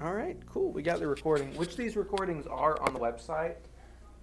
[0.00, 0.70] All right, cool.
[0.70, 3.56] We got the recording, which these recordings are on the website.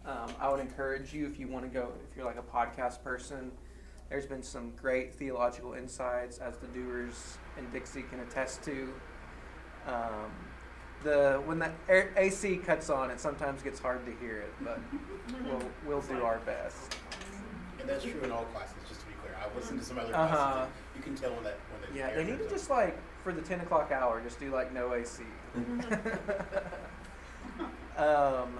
[0.05, 3.04] Um, I would encourage you if you want to go, if you're like a podcast
[3.04, 3.52] person,
[4.10, 8.94] there's been some great theological insights, as the doers and Dixie can attest to.
[9.86, 10.32] Um,
[11.04, 11.71] the when the
[12.16, 14.80] AC cuts on, it sometimes gets hard to hear it, but
[15.44, 16.96] we'll we'll do our best.
[17.82, 18.78] And that's true in all classes.
[18.88, 20.38] Just to be clear, I listened to some other classes.
[20.38, 20.66] Uh-huh.
[20.96, 23.42] You can tell when that when the yeah they need to just like for the
[23.42, 25.23] ten o'clock hour, just do like no AC.
[27.98, 28.59] um,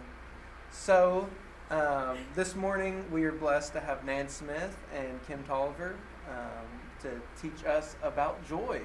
[0.72, 1.30] so
[1.70, 5.96] um, this morning we are blessed to have Nan Smith and Kim Tolliver
[6.28, 6.66] um,
[7.04, 8.82] to teach us about joy.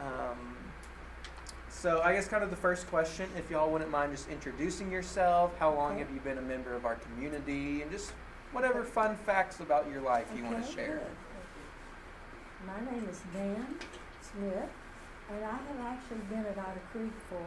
[0.00, 0.56] Um,
[1.68, 5.58] so I guess kind of the first question, if y'all wouldn't mind just introducing yourself,
[5.58, 8.12] how long have you been a member of our community, and just
[8.52, 11.02] whatever fun facts about your life you okay, want to share.
[12.64, 12.68] Good.
[12.68, 13.66] My name is Nan
[14.32, 14.70] Smith,
[15.30, 17.46] and I have actually been at Otter Creek for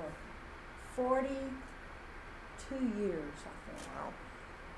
[0.95, 3.81] 42 years, I think.
[3.95, 4.13] Wow.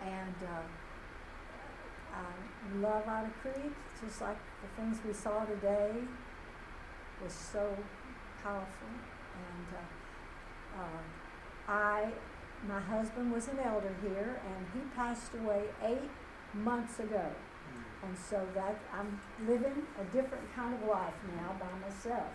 [0.01, 0.67] And uh,
[2.15, 5.91] I love Otter Creek, just like the things we saw today
[7.23, 7.75] was so
[8.41, 8.87] powerful.
[9.35, 12.11] And uh, uh, I,
[12.67, 16.09] my husband was an elder here, and he passed away eight
[16.53, 17.31] months ago.
[18.07, 22.31] And so that I'm living a different kind of life now by myself.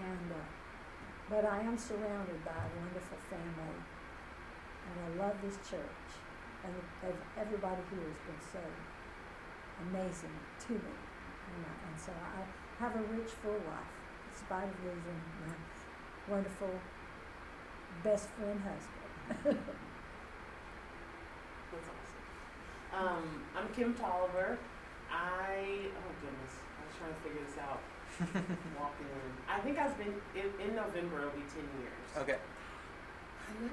[0.00, 0.40] And uh,
[1.28, 3.76] but I am surrounded by a wonderful family,
[4.88, 6.08] and I love this church.
[6.64, 6.72] And
[7.36, 8.64] everybody here has been so
[9.84, 10.32] amazing
[10.66, 10.96] to me,
[11.84, 13.92] and, so I have a rich, full life,
[14.24, 15.54] in spite of losing my
[16.34, 16.70] wonderful
[18.02, 19.58] best friend husband.
[21.72, 23.06] That's awesome.
[23.06, 24.58] Um, I'm Kim Tolliver.
[25.10, 27.80] I oh goodness, I was trying to figure this out.
[28.78, 31.20] Walking in, I think I've been in, in November.
[31.20, 32.08] It'll be ten years.
[32.18, 32.38] Okay.
[33.48, 33.70] I know.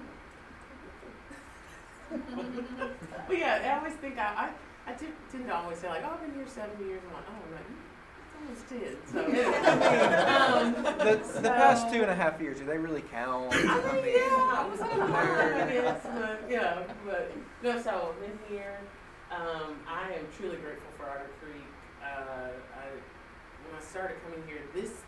[3.28, 4.52] but yeah, I always think I
[4.88, 7.02] I, I tend to always say like, oh, I've been here seven years.
[7.08, 7.66] I'm like, oh, I'm like,
[8.22, 8.98] it's almost did.
[9.12, 9.20] So,
[10.56, 13.52] um, the, the past two and a half years, do they really count?
[13.52, 17.32] I mean, yeah, I was on the I guess, but yeah, but
[17.64, 17.82] no.
[17.82, 18.78] So in here.
[19.32, 21.66] Um, I am truly grateful for Otter Creek.
[22.02, 22.86] Uh, I,
[23.66, 25.02] when I started coming here, this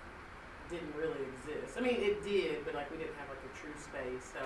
[0.70, 1.78] didn't really exist.
[1.78, 4.26] I mean, it did, but like we didn't have like a true space.
[4.34, 4.42] So,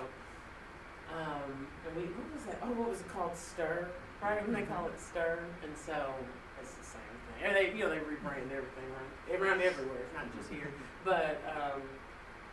[1.12, 2.58] um, and we what was that?
[2.62, 3.36] Oh, what was it called?
[3.36, 3.88] Stir,
[4.22, 4.42] right?
[4.44, 6.14] When they call it Stir, and so
[6.60, 7.12] it's the same
[7.42, 10.70] and they, you know, they rebrand everything around, around everywhere, it's not just here.
[11.04, 11.82] But, um,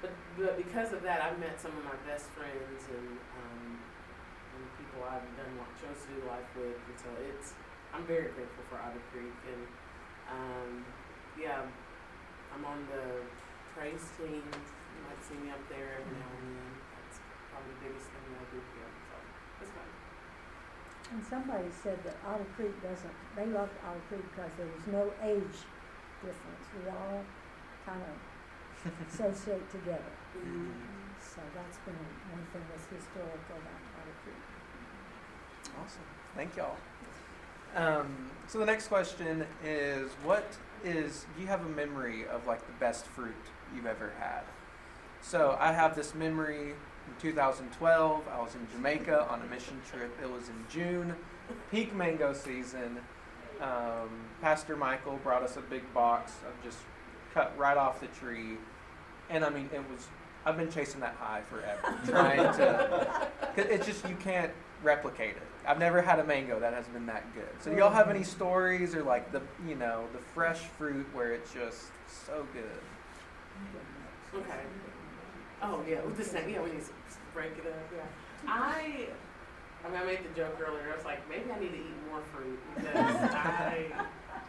[0.01, 3.48] but, but because of that, I've met some of my best friends and, um,
[4.99, 7.55] people I've done like chose to do life with, and so it's,
[7.95, 9.63] I'm very grateful for Otter Creek, and
[10.27, 10.83] um,
[11.39, 11.63] yeah,
[12.51, 13.23] I'm on the
[13.79, 14.43] praise team.
[14.43, 16.73] You might see me up there every now and then.
[16.99, 18.91] That's probably the biggest thing that I do here.
[19.07, 19.15] So
[19.63, 19.89] it's fun.
[21.15, 25.07] And somebody said that Otter Creek doesn't, they loved Otter Creek because there was no
[25.23, 25.63] age
[26.19, 26.65] difference.
[26.75, 27.23] We all
[27.87, 28.15] kind of
[29.07, 30.13] associate together.
[30.35, 30.75] Mm-hmm.
[31.23, 31.95] So that's been
[32.35, 34.58] one thing that's historical about Otter Creek.
[35.83, 36.01] Awesome.
[36.35, 36.75] Thank y'all.
[37.75, 42.65] Um, so the next question is what is do you have a memory of like
[42.65, 43.35] the best fruit
[43.75, 44.41] you've ever had?
[45.21, 46.73] So I have this memory
[47.09, 50.15] in 2012, I was in Jamaica on a mission trip.
[50.21, 51.15] It was in June,
[51.71, 52.99] peak mango season.
[53.61, 54.09] Um,
[54.41, 56.77] Pastor Michael brought us a big box of just
[57.33, 58.57] cut right off the tree.
[59.29, 60.07] And I mean, it was,
[60.45, 63.27] I've been chasing that high forever, trying to,
[63.57, 64.51] it's just, you can't
[64.83, 65.47] replicate it.
[65.67, 67.49] I've never had a mango that has been that good.
[67.59, 71.33] So, do y'all have any stories or like the, you know, the fresh fruit where
[71.33, 72.79] it's just so good?
[74.33, 74.59] Okay.
[75.61, 76.49] Oh yeah, with the same.
[76.49, 76.81] Yeah, when you
[77.33, 77.73] break it up.
[77.93, 78.01] Yeah.
[78.47, 79.07] I.
[79.85, 80.91] I mean, I made the joke earlier.
[80.91, 82.95] I was like, maybe I need to eat more fruit because
[83.31, 83.87] I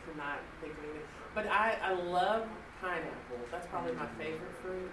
[0.05, 1.07] cannot think of anything.
[1.35, 2.49] But I, I love
[2.81, 3.39] pineapple.
[3.53, 4.91] That's probably my favorite fruit.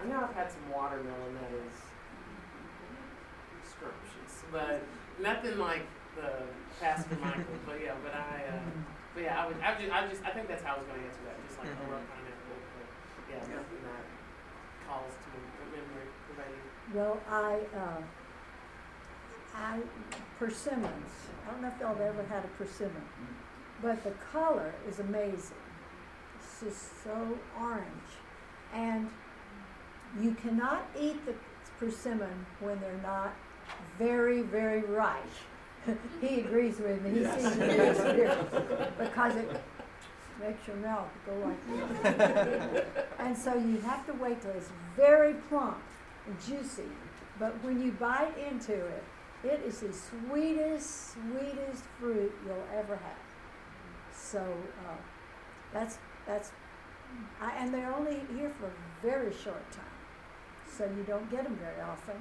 [0.00, 1.74] I know I've had some watermelon that is
[3.86, 4.82] scrumptious, but
[5.22, 5.86] nothing like
[6.16, 6.42] the
[6.80, 7.44] Pastor Michael.
[7.66, 8.60] But yeah, but I, uh,
[9.14, 11.00] but yeah, I would, I just, I just, I think that's how I was going
[11.00, 11.36] to answer that.
[11.46, 11.90] Just like mm-hmm.
[11.90, 12.58] I love pineapple.
[12.76, 13.56] But yeah, yeah.
[13.60, 14.04] nothing that
[14.88, 15.28] calls to
[15.70, 16.08] memory.
[16.94, 18.02] Well, I, uh,
[19.54, 19.80] I,
[20.38, 21.10] persimmons.
[21.46, 23.02] I don't know if y'all have ever had a persimmon,
[23.82, 25.56] but the color is amazing.
[26.38, 28.10] It's just so orange.
[28.72, 29.10] And
[30.20, 31.34] you cannot eat the
[31.78, 33.34] persimmon when they're not
[33.98, 35.22] very, very ripe.
[36.20, 37.10] he agrees with me.
[37.10, 37.42] He yes.
[37.42, 38.54] sees the experience
[38.98, 39.62] because it
[40.40, 42.84] makes your mouth go like this.
[43.18, 45.78] and so you have to wait till it's very plump
[46.26, 46.90] and juicy.
[47.38, 49.04] But when you bite into it,
[49.44, 53.26] it is the sweetest, sweetest fruit you'll ever have.
[54.14, 54.96] So uh,
[55.72, 56.50] that's that's,
[57.40, 58.72] I, and they're only here for a
[59.02, 59.84] very short time,
[60.76, 62.16] so you don't get them very often,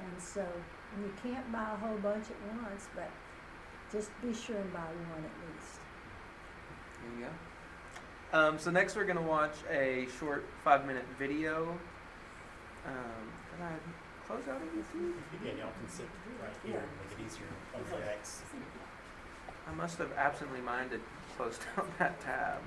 [0.00, 0.46] and so
[0.94, 3.10] and you can't buy a whole bunch at once, but
[3.92, 5.80] just be sure and buy one at least.
[7.02, 8.38] There you go.
[8.38, 11.68] Um, so next we're going to watch a short five-minute video.
[12.86, 13.24] Um,
[13.56, 14.86] can I close out of this?
[15.44, 16.06] Yeah, y'all can sit
[16.42, 18.42] right here and make it easier on the X.
[19.66, 21.00] I must have absently minded
[21.36, 22.60] closed down that tab.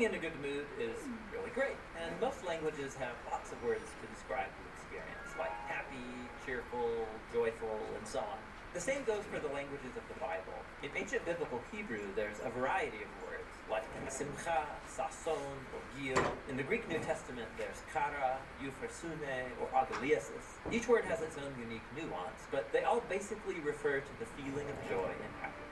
[0.00, 0.96] Being in a good mood is
[1.28, 6.08] really great, and most languages have lots of words to describe the experience, like happy,
[6.46, 7.04] cheerful,
[7.34, 8.40] joyful, and so on.
[8.72, 10.56] The same goes for the languages of the Bible.
[10.82, 16.32] In ancient biblical Hebrew, there's a variety of words, like simcha, sason, or gil.
[16.48, 20.56] In the Greek New Testament, there's chara, euphrosune, or agalliasis.
[20.72, 24.64] Each word has its own unique nuance, but they all basically refer to the feeling
[24.64, 25.69] of joy and happiness.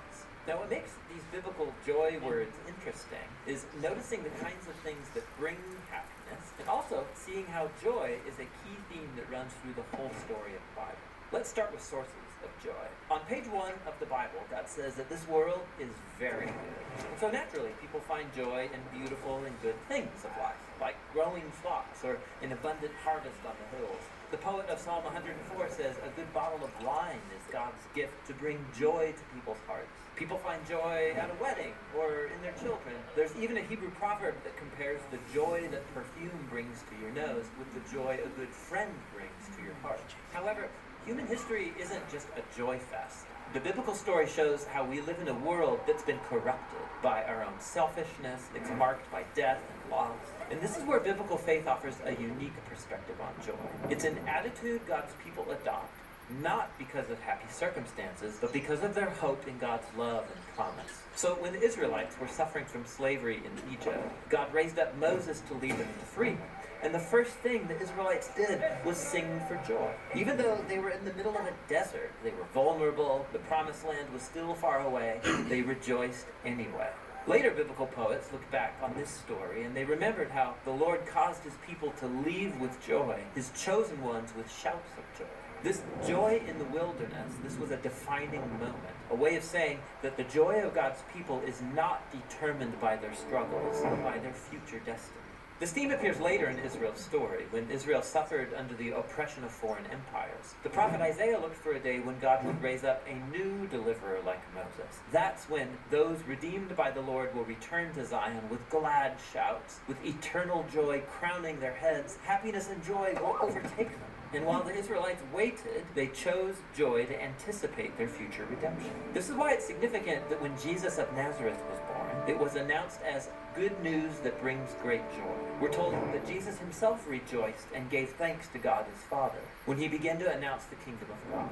[0.48, 5.20] Now, what makes these biblical joy words interesting is noticing the kinds of things that
[5.36, 5.60] bring
[5.92, 10.08] happiness, and also seeing how joy is a key theme that runs through the whole
[10.24, 11.04] story of the Bible.
[11.32, 12.88] Let's start with sources of joy.
[13.12, 16.80] On page one of the Bible, God says that this world is very good.
[16.96, 21.44] And so naturally, people find joy in beautiful and good things of life, like growing
[21.60, 24.00] flocks or an abundant harvest on the hills.
[24.30, 28.32] The poet of Psalm 104 says, A good bottle of wine is God's gift to
[28.32, 30.07] bring joy to people's hearts.
[30.18, 32.96] People find joy at a wedding or in their children.
[33.14, 37.44] There's even a Hebrew proverb that compares the joy that perfume brings to your nose
[37.56, 40.02] with the joy a good friend brings to your heart.
[40.32, 40.66] However,
[41.06, 43.26] human history isn't just a joy fest.
[43.52, 47.44] The biblical story shows how we live in a world that's been corrupted by our
[47.44, 50.18] own selfishness, it's marked by death and loss.
[50.50, 53.88] And this is where biblical faith offers a unique perspective on joy.
[53.88, 55.94] It's an attitude God's people adopt
[56.42, 61.02] not because of happy circumstances, but because of their hope in God's love and promise.
[61.14, 63.98] So when the Israelites were suffering from slavery in Egypt,
[64.28, 66.42] God raised up Moses to lead them to freedom.
[66.82, 69.90] And the first thing the Israelites did was sing for joy.
[70.14, 73.84] Even though they were in the middle of a desert, they were vulnerable, the promised
[73.84, 76.88] land was still far away, they rejoiced anyway.
[77.26, 81.42] Later biblical poets looked back on this story and they remembered how the Lord caused
[81.42, 85.37] his people to leave with joy, his chosen ones with shouts of joy.
[85.64, 90.16] This joy in the wilderness, this was a defining moment, a way of saying that
[90.16, 94.78] the joy of God's people is not determined by their struggles, but by their future
[94.86, 95.18] destiny.
[95.58, 99.84] This theme appears later in Israel's story, when Israel suffered under the oppression of foreign
[99.86, 100.54] empires.
[100.62, 104.20] The prophet Isaiah looked for a day when God would raise up a new deliverer
[104.24, 105.00] like Moses.
[105.10, 109.96] That's when those redeemed by the Lord will return to Zion with glad shouts, with
[110.06, 112.16] eternal joy crowning their heads.
[112.22, 114.10] Happiness and joy will overtake them.
[114.34, 118.90] And while the Israelites waited, they chose joy to anticipate their future redemption.
[119.14, 123.00] This is why it's significant that when Jesus of Nazareth was born, it was announced
[123.02, 125.34] as good news that brings great joy.
[125.62, 129.88] We're told that Jesus himself rejoiced and gave thanks to God his Father when he
[129.88, 131.48] began to announce the kingdom of God.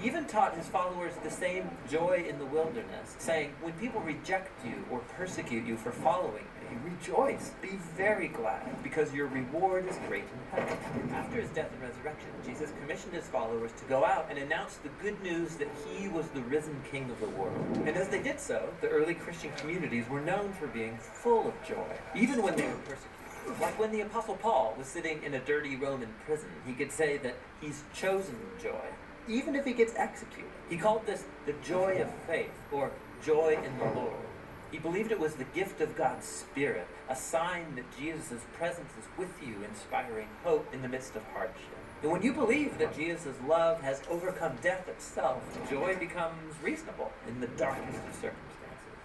[0.00, 4.50] He even taught his followers the same joy in the wilderness, saying, When people reject
[4.66, 6.44] you or persecute you for following
[6.84, 10.78] rejoice, be very glad, because your reward is great in heaven.
[11.12, 14.88] After his death and resurrection, Jesus commissioned his followers to go out and announce the
[15.02, 17.54] good news that he was the risen king of the world.
[17.86, 21.54] And as they did so, the early Christian communities were known for being full of
[21.66, 23.60] joy, even when they were persecuted.
[23.60, 27.16] Like when the Apostle Paul was sitting in a dirty Roman prison, he could say
[27.18, 28.86] that he's chosen joy,
[29.28, 30.50] even if he gets executed.
[30.68, 32.90] He called this the joy of faith, or
[33.24, 34.25] joy in the Lord.
[34.72, 39.06] He believed it was the gift of God's Spirit, a sign that Jesus' presence is
[39.16, 41.76] with you, inspiring hope in the midst of hardship.
[42.02, 47.40] And when you believe that Jesus' love has overcome death itself, joy becomes reasonable in
[47.40, 48.56] the darkest of circumstances.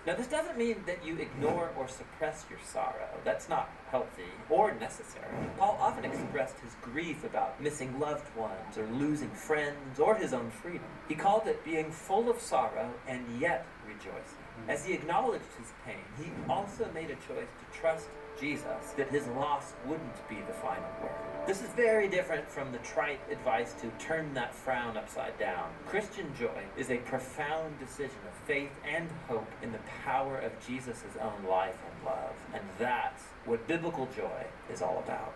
[0.06, 3.10] Now, this doesn't mean that you ignore or suppress your sorrow.
[3.24, 5.28] That's not healthy or necessary.
[5.60, 10.50] Paul often expressed his grief about missing loved ones or losing friends or his own
[10.50, 10.88] freedom.
[11.08, 14.41] He called it being full of sorrow and yet rejoicing.
[14.62, 14.70] Mm-hmm.
[14.70, 18.08] As he acknowledged his pain, he also made a choice to trust
[18.40, 21.12] Jesus, that his loss wouldn't be the final word.
[21.46, 25.70] This is very different from the trite advice to turn that frown upside down.
[25.86, 31.04] Christian joy is a profound decision of faith and hope in the power of Jesus'
[31.22, 32.34] own life and love.
[32.54, 35.34] And that's what biblical joy is all about.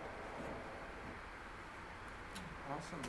[2.71, 3.01] Awesome.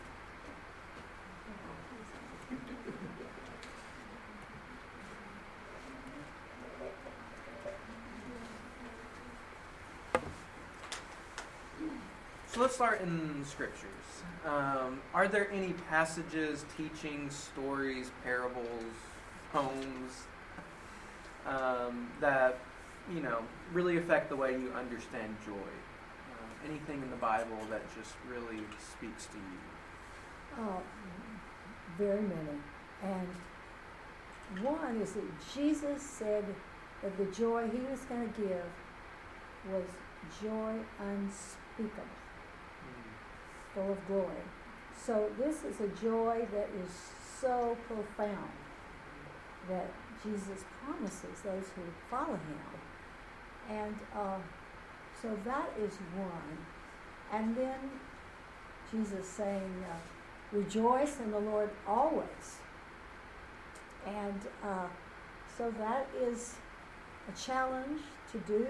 [12.57, 13.91] So let's start in scriptures.
[14.47, 18.95] Um, are there any passages, teachings, stories, parables,
[19.53, 20.23] poems
[21.47, 22.59] um, that
[23.13, 23.41] you know
[23.75, 25.53] really affect the way you understand joy?
[25.53, 30.65] Uh, anything in the Bible that just really speaks to you?
[30.65, 30.81] Oh,
[31.99, 32.59] very many.
[33.03, 36.47] And one is that Jesus said
[37.03, 38.65] that the joy he was going to give
[39.71, 39.85] was
[40.41, 42.07] joy unspeakable
[43.76, 44.45] full of glory.
[44.97, 46.90] So this is a joy that is
[47.40, 48.50] so profound
[49.68, 49.90] that
[50.25, 52.80] Jesus promises those who follow him.
[53.68, 54.38] And uh,
[55.21, 56.59] so that is one.
[57.33, 57.78] And then
[58.90, 62.59] Jesus saying, uh, rejoice in the Lord always.
[64.06, 64.87] And uh,
[65.59, 66.54] so that is
[67.28, 68.00] a challenge
[68.33, 68.66] to do,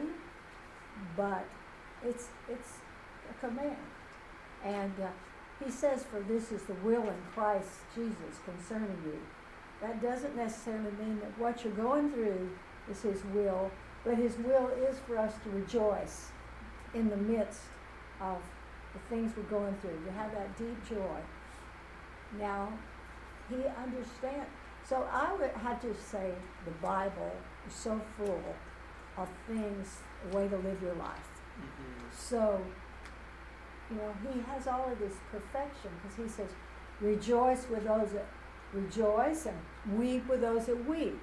[1.17, 1.47] but
[2.05, 2.73] it's, it's
[3.31, 3.77] a command.
[4.65, 5.09] And uh,
[5.65, 9.19] he says, For this is the will in Christ Jesus concerning you.
[9.81, 12.51] That doesn't necessarily mean that what you're going through
[12.91, 13.71] is his will,
[14.05, 16.31] but his will is for us to rejoice
[16.95, 17.61] in the midst
[18.21, 18.39] of
[18.95, 21.19] the things we're going through, to have that deep joy.
[22.39, 22.73] Now,
[23.49, 24.49] he understands.
[24.89, 26.33] So I would have to say
[26.65, 27.33] the Bible
[27.67, 28.43] is so full
[29.17, 29.99] of things,
[30.31, 31.29] a way to live your life.
[31.59, 32.09] Mm-hmm.
[32.17, 32.61] So
[33.91, 36.51] you know, he has all of this perfection because he says,
[37.01, 38.27] rejoice with those that
[38.73, 41.19] rejoice and weep with those that weep.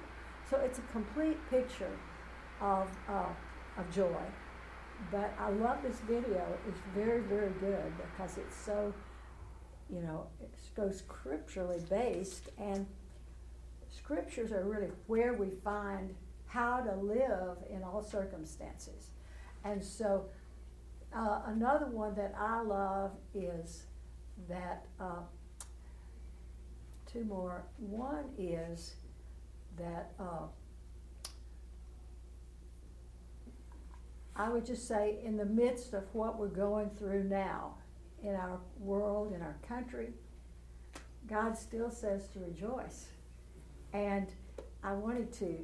[0.48, 1.90] So it's a complete picture
[2.60, 3.28] of, uh,
[3.78, 4.22] of joy.
[5.10, 6.46] But I love this video.
[6.68, 8.92] It's very, very good because it's so,
[9.90, 12.48] you know, it's so scripturally based.
[12.58, 12.86] And
[13.90, 16.14] scriptures are really where we find
[16.46, 19.10] how to live in all circumstances.
[19.64, 20.26] And so
[21.14, 23.84] uh, another one that I love is
[24.48, 25.22] that uh,
[27.10, 27.64] two more.
[27.78, 28.94] One is
[29.76, 30.46] that uh,
[34.36, 37.74] I would just say, in the midst of what we're going through now
[38.22, 40.08] in our world, in our country,
[41.28, 43.06] God still says to rejoice.
[43.92, 44.26] And
[44.82, 45.56] I wanted to.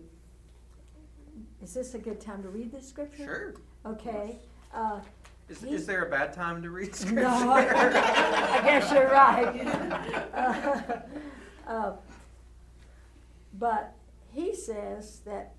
[1.62, 3.54] Is this a good time to read this scripture?
[3.84, 3.92] Sure.
[3.92, 4.36] Okay.
[4.72, 5.00] Uh,
[5.50, 7.22] is, is there a bad time to read scripture?
[7.22, 9.66] No, I guess you're right.
[10.32, 10.82] Uh,
[11.70, 11.92] uh,
[13.54, 13.94] but
[14.32, 15.54] he says that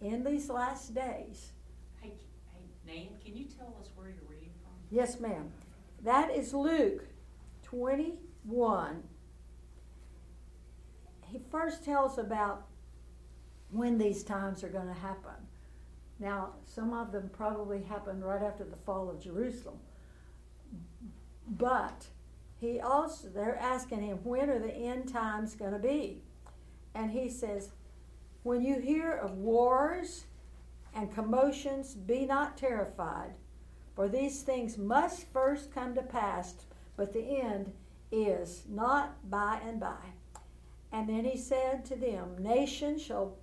[0.00, 1.52] in these last days.
[2.00, 2.14] Hey,
[2.52, 4.72] hey, Nan, can you tell us where you're reading from?
[4.90, 5.50] Yes, ma'am.
[6.04, 7.04] That is Luke
[7.64, 9.02] 21.
[11.24, 12.66] He first tells about
[13.70, 15.47] when these times are going to happen.
[16.18, 19.78] Now, some of them probably happened right after the fall of Jerusalem.
[21.46, 22.06] But
[22.60, 26.22] he also, they're asking him, when are the end times going to be?
[26.94, 27.70] And he says,
[28.42, 30.24] when you hear of wars
[30.94, 33.34] and commotions, be not terrified,
[33.94, 36.54] for these things must first come to pass,
[36.96, 37.72] but the end
[38.10, 40.14] is not by and by.
[40.90, 43.36] And then he said to them, Nations shall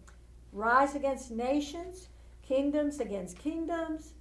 [0.51, 2.09] rise against nations
[2.47, 4.13] kingdoms against kingdoms.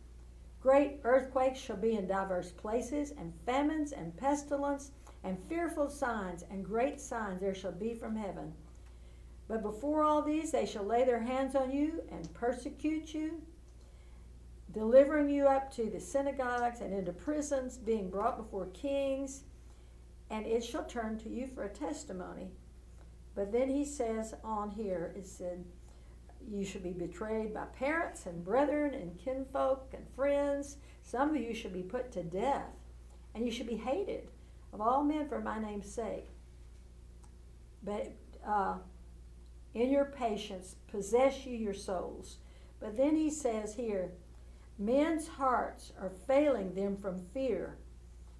[0.60, 6.64] Great earthquakes shall be in divers places, and famines and pestilence, and fearful signs and
[6.64, 8.52] great signs there shall be from heaven.
[9.46, 13.42] But before all these, they shall lay their hands on you and persecute you,
[14.72, 19.42] delivering you up to the synagogues and into prisons, being brought before kings,
[20.30, 22.50] and it shall turn to you for a testimony.
[23.34, 25.64] But then he says on here, it said,
[26.50, 30.76] you should be betrayed by parents and brethren and kinfolk and friends.
[31.02, 32.74] Some of you should be put to death,
[33.34, 34.28] and you should be hated
[34.72, 36.28] of all men for my name's sake.
[37.82, 38.12] But
[38.46, 38.76] uh,
[39.74, 42.38] in your patience, possess you your souls.
[42.80, 44.12] But then he says here,
[44.78, 47.76] men's hearts are failing them from fear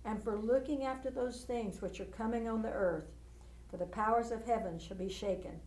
[0.04, 3.10] and for looking after those things which are coming on the earth,
[3.70, 5.60] for the powers of heaven shall be shaken.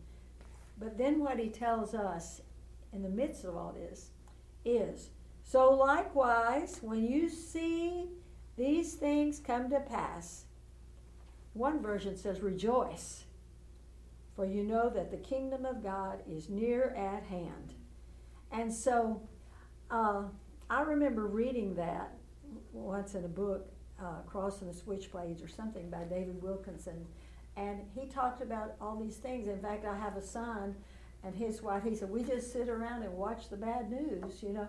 [0.78, 2.40] But then what he tells us
[2.92, 4.10] in the midst of all this
[4.64, 5.10] is
[5.42, 8.06] So likewise, when you see
[8.56, 10.44] these things come to pass,
[11.54, 13.24] one version says, rejoice,
[14.36, 17.74] for you know that the kingdom of God is near at hand.
[18.52, 19.22] And so
[19.90, 20.24] uh,
[20.70, 22.12] I remember reading that
[22.72, 27.06] once in a book, uh, Crossing the Switchblades or something by David Wilkinson.
[27.58, 29.48] And he talked about all these things.
[29.48, 30.76] In fact, I have a son
[31.24, 34.52] and his wife, he said, we just sit around and watch the bad news, you
[34.52, 34.68] know.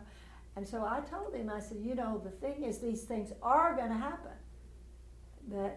[0.56, 3.76] And so I told him, I said, you know, the thing is, these things are
[3.76, 4.32] going to happen.
[5.48, 5.72] The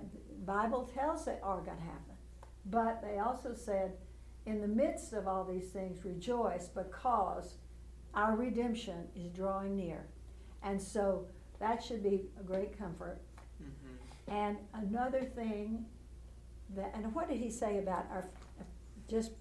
[0.46, 2.14] Bible tells they are going to happen.
[2.64, 3.92] But they also said,
[4.46, 7.56] in the midst of all these things, rejoice because
[8.14, 10.06] our redemption is drawing near.
[10.62, 11.26] And so
[11.60, 13.20] that should be a great comfort.
[13.62, 14.32] Mm-hmm.
[14.34, 15.84] And another thing
[16.76, 18.24] that, and what did he say about our,
[19.08, 19.32] just,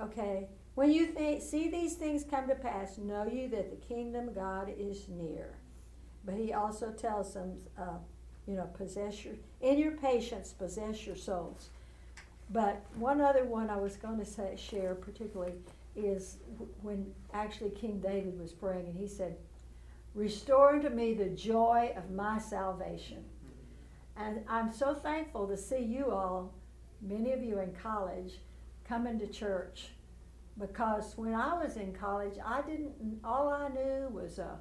[0.00, 4.34] okay, when you see these things come to pass, know you that the kingdom of
[4.34, 5.54] God is near.
[6.24, 7.98] But he also tells them, uh,
[8.46, 11.68] you know, possess your, in your patience, possess your souls.
[12.50, 15.54] But one other one I was going to say, share particularly
[15.96, 16.38] is
[16.82, 19.36] when actually King David was praying and he said,
[20.14, 23.24] Restore to me the joy of my salvation.
[24.16, 26.54] And I'm so thankful to see you all,
[27.02, 28.40] many of you in college,
[28.84, 29.88] coming to church
[30.58, 32.92] because when I was in college, I didn't,
[33.24, 34.58] all I knew was a,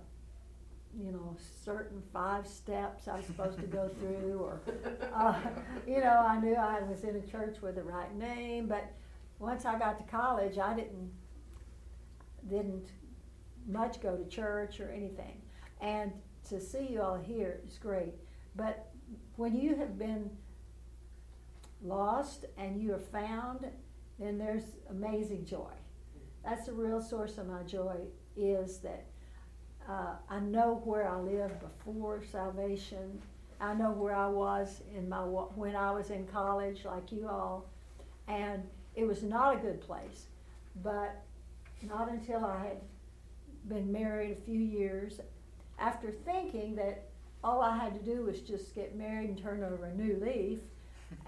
[0.98, 4.62] you know, certain five steps I was supposed to go through, or,
[5.14, 5.40] uh,
[5.88, 8.92] you know, I knew I was in a church with the right name, but
[9.40, 11.12] once I got to college, I didn't,
[12.50, 12.90] didn't
[13.68, 15.42] much go to church or anything.
[15.80, 16.12] And
[16.50, 18.14] to see you all here is great.
[18.56, 18.93] But
[19.36, 20.30] when you have been
[21.84, 23.66] lost and you are found,
[24.20, 25.72] then there's amazing joy.
[26.44, 27.96] That's the real source of my joy
[28.36, 29.06] is that
[29.88, 33.22] uh, I know where I lived before salvation.
[33.60, 37.70] I know where I was in my when I was in college, like you all,
[38.28, 38.63] and
[38.96, 40.28] it was not a good place.
[40.82, 41.22] But
[41.82, 42.78] not until I had
[43.68, 45.19] been married a few years,
[45.80, 47.10] after thinking that
[47.43, 50.60] all I had to do was just get married and turn over a new leaf,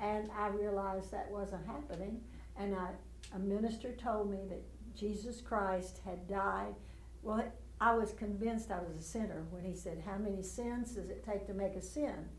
[0.01, 2.21] and I realized that wasn't happening.
[2.58, 2.89] And I,
[3.36, 4.63] a minister told me that
[4.95, 6.73] Jesus Christ had died.
[7.21, 7.43] Well,
[7.82, 11.25] I was convinced I was a sinner when he said, How many sins does it
[11.25, 12.30] take to make a sin?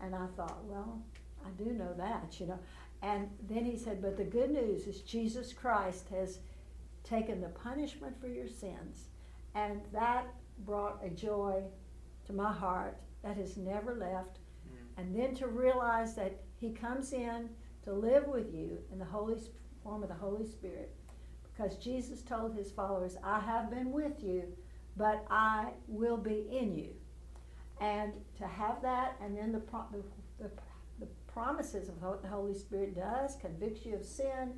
[0.00, 1.02] And I thought, Well,
[1.44, 2.58] I do know that, you know.
[3.02, 6.38] And then he said, But the good news is Jesus Christ has
[7.02, 9.08] taken the punishment for your sins.
[9.54, 10.26] And that
[10.64, 11.62] brought a joy
[12.26, 14.38] to my heart that has never left.
[14.68, 14.98] Mm.
[14.98, 17.50] And then to realize that he comes in
[17.84, 19.36] to live with you in the Holy
[19.82, 20.94] form of the Holy Spirit
[21.56, 24.44] because Jesus told his followers, I have been with you,
[24.96, 26.90] but I will be in you.
[27.80, 29.62] And to have that, and then the,
[29.92, 30.02] the,
[30.38, 30.50] the,
[31.00, 34.52] the promises of what the Holy Spirit does convicts you of sin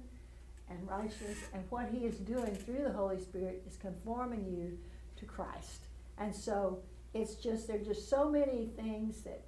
[0.70, 4.78] and righteousness, and what he is doing through the Holy Spirit is conforming you
[5.16, 5.86] to Christ.
[6.18, 6.80] And so
[7.14, 9.42] it's just, there are just so many things that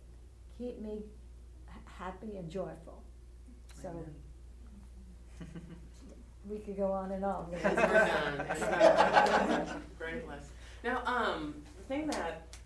[0.57, 1.03] keep me
[1.85, 3.03] happy and joyful.
[3.83, 4.05] So.
[6.49, 7.47] we could go on and on.
[7.51, 8.47] we're done.
[9.99, 10.51] Great list.
[10.83, 12.57] Now, um, the thing that,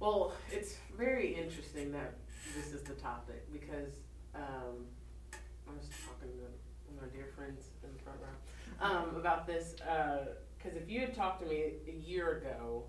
[0.00, 2.14] well, it's very interesting that
[2.54, 3.94] this is the topic because
[4.34, 4.86] um,
[5.32, 9.72] I was talking to my dear friends in the front row um, about this.
[9.72, 12.84] Because uh, if you had talked to me a year ago,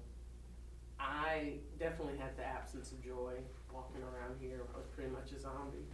[0.99, 3.33] I definitely had the absence of joy
[3.71, 4.61] walking around here.
[4.73, 5.85] I was pretty much a zombie.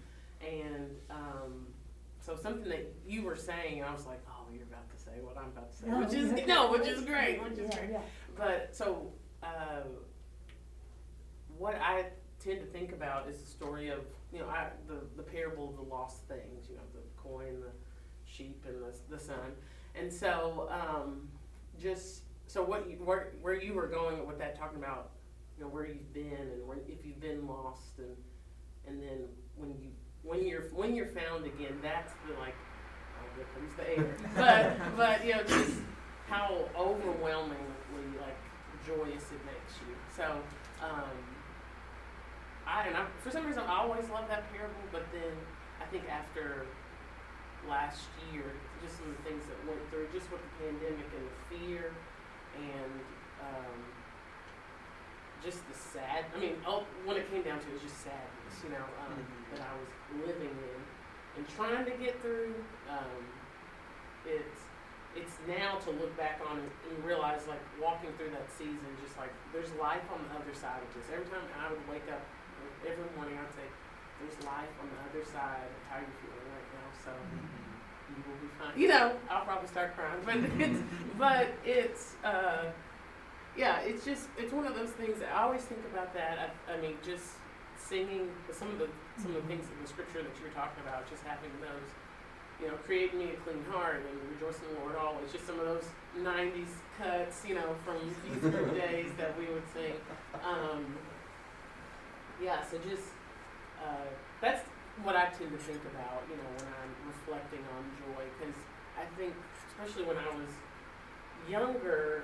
[0.41, 1.67] And um,
[2.19, 5.37] so something that you were saying, I was like, oh, you're about to say what
[5.37, 7.91] I'm about to say, no, which is no, which is great, which is yeah, great.
[7.91, 8.01] Yeah.
[8.37, 9.11] But so
[9.41, 9.83] uh,
[11.57, 12.05] what I
[12.39, 13.99] tend to think about is the story of
[14.31, 17.71] you know I, the the parable of the lost things, you know, the coin, the
[18.25, 19.53] sheep, and the the son,
[19.95, 21.27] and so um,
[21.81, 25.09] just so what you, where where you were going with that, talking about
[25.57, 28.15] you know where you've been and where, if you've been lost and
[28.85, 29.89] and then when you
[30.21, 32.53] when you're when you're found again, that's the like,
[33.17, 34.15] oh, here comes the air.
[34.35, 35.79] but but you know just
[36.27, 37.57] how overwhelmingly
[38.21, 38.37] like
[38.85, 39.95] joyous it makes you.
[40.15, 40.37] So
[40.83, 41.17] um,
[42.67, 45.33] I and I, for some reason I always love that parable, but then
[45.81, 46.67] I think after
[47.67, 48.43] last year,
[48.83, 51.93] just some of the things that went through, just with the pandemic and the fear
[52.57, 52.93] and
[53.41, 53.79] um,
[55.43, 56.25] just the sad.
[56.35, 58.85] I mean, oh, when it came down to it, it was just sadness, you know,
[59.03, 59.55] um, mm-hmm.
[59.55, 59.91] that I was
[60.23, 60.79] living in
[61.37, 62.55] and trying to get through.
[62.87, 63.21] Um,
[64.23, 64.63] it's
[65.13, 69.13] it's now to look back on it and realize like walking through that season, just
[69.19, 71.05] like there's life on the other side of this.
[71.13, 72.23] Every time I would wake up
[72.81, 73.67] every morning, I'd say,
[74.23, 77.11] "There's life on the other side of how you're feeling right now." So
[78.15, 78.79] you will be fine.
[78.79, 80.79] You know, I'll probably start crying, but it's
[81.17, 82.65] but it's uh,
[83.57, 86.55] yeah, it's just it's one of those things that I always think about that.
[86.69, 87.37] I, I mean, just
[87.77, 90.81] singing some of the some of the things in the scripture that you were talking
[90.85, 91.89] about, just having those
[92.61, 95.31] you know, create me a clean heart and rejoice in the Lord always.
[95.31, 95.85] Just some of those
[96.19, 97.97] 90s cuts, you know, from
[98.39, 99.93] group days that we would sing.
[100.45, 100.95] Um,
[102.41, 103.09] yeah, so just,
[103.83, 104.07] uh,
[104.41, 104.61] that's
[105.01, 108.23] what I tend to think about, you know, when I'm reflecting on joy.
[108.37, 108.55] Because
[108.93, 109.33] I think,
[109.67, 110.53] especially when I was
[111.49, 112.23] younger,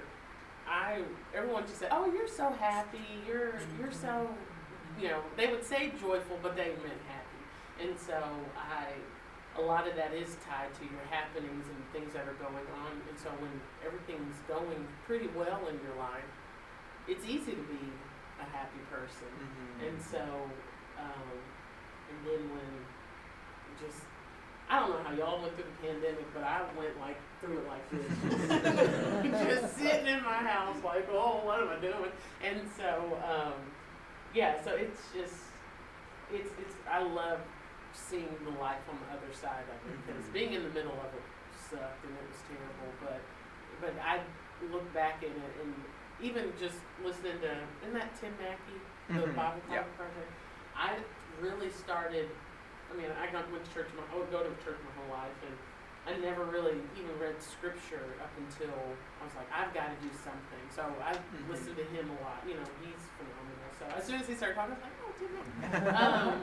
[0.67, 1.01] I,
[1.33, 4.29] everyone just said, oh, you're so happy, you're, you're so,
[5.01, 7.89] you know, they would say joyful, but they meant happy.
[7.89, 8.21] And so
[8.53, 8.93] I,
[9.59, 12.93] a lot of that is tied to your happenings and things that are going on.
[13.09, 13.51] And so when
[13.83, 16.29] everything's going pretty well in your life,
[17.07, 17.89] it's easy to be
[18.39, 19.27] a happy person.
[19.41, 19.87] Mm-hmm.
[19.87, 20.23] And so,
[20.99, 21.27] um,
[22.09, 22.69] and then when
[23.79, 24.01] just,
[24.69, 27.67] I don't know how y'all went through the pandemic, but I went like through it
[27.67, 32.11] like this, just sitting in my house, like, oh, what am I doing?
[32.43, 33.53] And so, um,
[34.33, 35.35] yeah, so it's just,
[36.33, 37.39] it's, it's, I love
[37.93, 40.33] seeing the life on the other side of it because mm-hmm.
[40.33, 41.25] being in the middle of it
[41.57, 42.91] sucked and it was terrible.
[43.01, 43.21] But
[43.81, 44.21] but I
[44.71, 45.73] look back at it and
[46.21, 47.51] even just listening to
[47.85, 49.35] isn't that Tim Mackie the mm-hmm.
[49.35, 49.87] Bible yep.
[49.95, 50.31] project?
[50.75, 50.97] I
[51.41, 52.29] really started.
[52.91, 53.87] I mean, I got went to church.
[53.95, 55.55] My, I would go to church my whole life, and
[56.09, 58.73] I never really even read scripture up until
[59.21, 60.63] I was like, I've got to do something.
[60.73, 61.51] So I mm-hmm.
[61.51, 62.41] listened to him a lot.
[62.47, 63.69] You know, he's phenomenal.
[63.77, 65.11] So as soon as he started talking, I was like, oh,
[65.61, 65.89] Mackie.
[66.03, 66.35] um,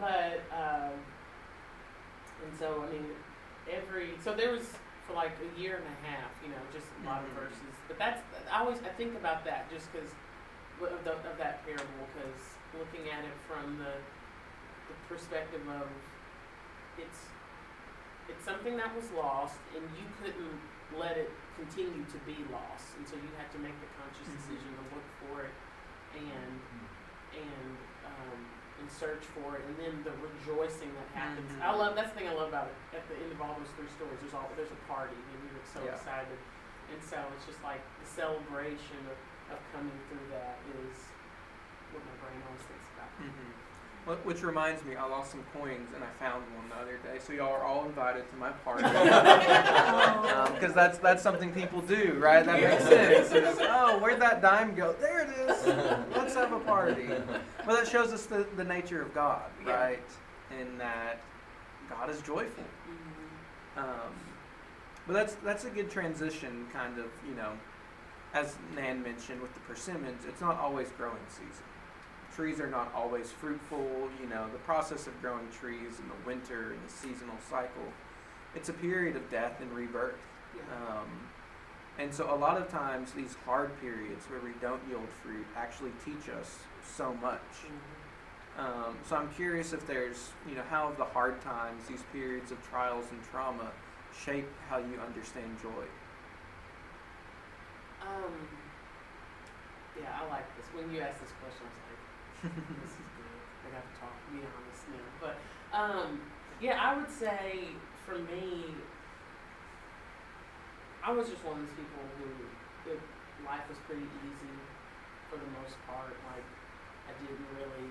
[0.00, 0.96] but um,
[2.42, 3.06] and so I mean,
[3.70, 4.66] every so there was
[5.06, 7.36] for like a year and a half, you know, just a lot mm-hmm.
[7.36, 7.74] of verses.
[7.88, 10.10] But that's I always I think about that just because
[10.82, 12.40] of, the, of that parable because
[12.74, 13.94] looking at it from the
[14.92, 15.88] the perspective of
[17.00, 17.32] it's
[18.28, 20.60] it's something that was lost and you couldn't
[20.94, 24.52] let it continue to be lost and so you had to make the conscious mm-hmm.
[24.52, 25.54] decision to look for it
[26.12, 26.60] and
[27.32, 28.38] and um,
[28.82, 31.46] and search for it, and then the rejoicing that happens.
[31.46, 31.62] Mm-hmm.
[31.62, 32.76] I love that's the thing I love about it.
[32.98, 35.62] At the end of all those three stories, there's all there's a party, and you're
[35.62, 35.94] so yeah.
[35.94, 36.38] excited,
[36.90, 39.18] and so it's just like the celebration of,
[39.54, 40.96] of coming through that is
[41.94, 43.10] what my brain always thinks about.
[44.24, 47.20] Which reminds me, I lost some coins and I found one the other day.
[47.24, 52.16] So y'all are all invited to my party because um, that's that's something people do,
[52.18, 52.44] right?
[52.44, 53.30] That makes sense.
[53.30, 54.92] It's, oh, where'd that dime go?
[54.94, 55.66] There it is.
[56.16, 57.10] Let's have a party.
[57.64, 60.02] Well, that shows us the, the nature of God, right?
[60.60, 61.20] In that
[61.88, 62.64] God is joyful.
[62.64, 63.78] Mm-hmm.
[63.78, 64.14] Um,
[65.06, 67.52] but that's that's a good transition, kind of, you know,
[68.34, 70.24] as Nan mentioned with the persimmons.
[70.26, 71.62] It's not always growing season
[72.34, 74.10] trees are not always fruitful.
[74.20, 77.92] You know, the process of growing trees in the winter and the seasonal cycle,
[78.54, 80.14] it's a period of death and rebirth.
[80.56, 80.62] Yeah.
[80.74, 81.08] Um,
[81.98, 85.92] and so a lot of times these hard periods where we don't yield fruit actually
[86.04, 86.58] teach us
[86.96, 87.40] so much.
[87.66, 88.60] Mm-hmm.
[88.60, 92.62] Um, so I'm curious if there's, you know, how the hard times, these periods of
[92.68, 93.70] trials and trauma,
[94.12, 95.84] shape how you understand joy.
[98.02, 98.32] Um,
[99.96, 100.66] yeah, I like this.
[100.74, 101.91] When you ask this question, I was like,
[102.42, 103.38] this is good.
[103.62, 105.06] I got to talk, be honest now.
[105.22, 105.38] But
[105.70, 106.18] um,
[106.58, 107.70] yeah, I would say
[108.02, 108.74] for me,
[111.06, 112.98] I was just one of those people who
[113.46, 114.54] life was pretty easy
[115.30, 116.14] for the most part.
[116.34, 116.46] Like
[117.06, 117.86] I didn't really,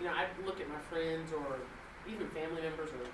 [0.00, 1.60] you know, I look at my friends or
[2.08, 3.04] even family members or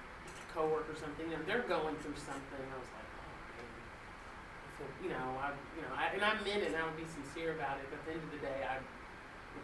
[0.54, 2.62] coworkers or something, and they're going through something.
[2.62, 6.78] I was like, oh you know, I, you know, I, and I meant it, and
[6.78, 7.90] I would be sincere about it.
[7.90, 8.78] But at the end of the day, I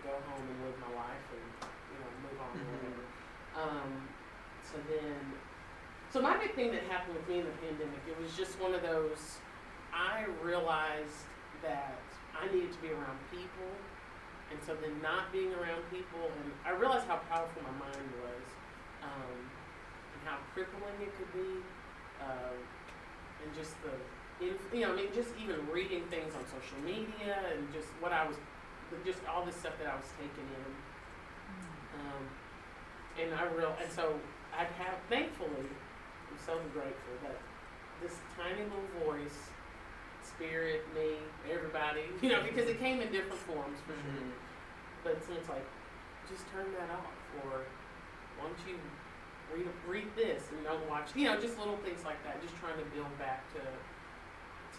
[0.06, 1.46] go home and live my life and
[1.90, 2.62] you know move on mm-hmm.
[2.62, 3.04] or whatever.
[3.58, 3.90] Um,
[4.62, 5.18] so then,
[6.12, 8.74] so my big thing that happened with me in the pandemic, it was just one
[8.74, 9.42] of those.
[9.90, 11.26] I realized
[11.62, 12.04] that
[12.36, 13.70] I needed to be around people,
[14.52, 18.46] and so then not being around people, and I realized how powerful my mind was,
[19.02, 21.64] um, and how crippling it could be,
[22.20, 22.54] uh,
[23.42, 23.90] and just the
[24.38, 28.26] you know, I mean, just even reading things on social media and just what I
[28.28, 28.36] was
[29.04, 30.70] just all this stuff that I was taking in.
[31.96, 32.22] Um,
[33.18, 34.20] and I real and so
[34.52, 37.38] I'd have thankfully I'm so grateful that
[38.02, 39.48] this tiny little voice,
[40.22, 41.16] spirit, me,
[41.50, 44.18] everybody, you know, because it came in different forms for mm-hmm.
[44.18, 44.36] sure.
[45.04, 45.64] But it's like,
[46.28, 47.14] just turn that off,
[47.46, 47.62] or
[48.36, 48.76] why don't you
[49.54, 52.42] read read this and don't watch, you know, just little things like that.
[52.42, 53.62] Just trying to build back to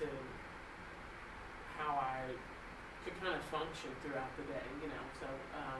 [0.03, 0.07] to
[1.77, 2.21] how I
[3.07, 5.03] could kind of function throughout the day, you know.
[5.23, 5.79] So, um,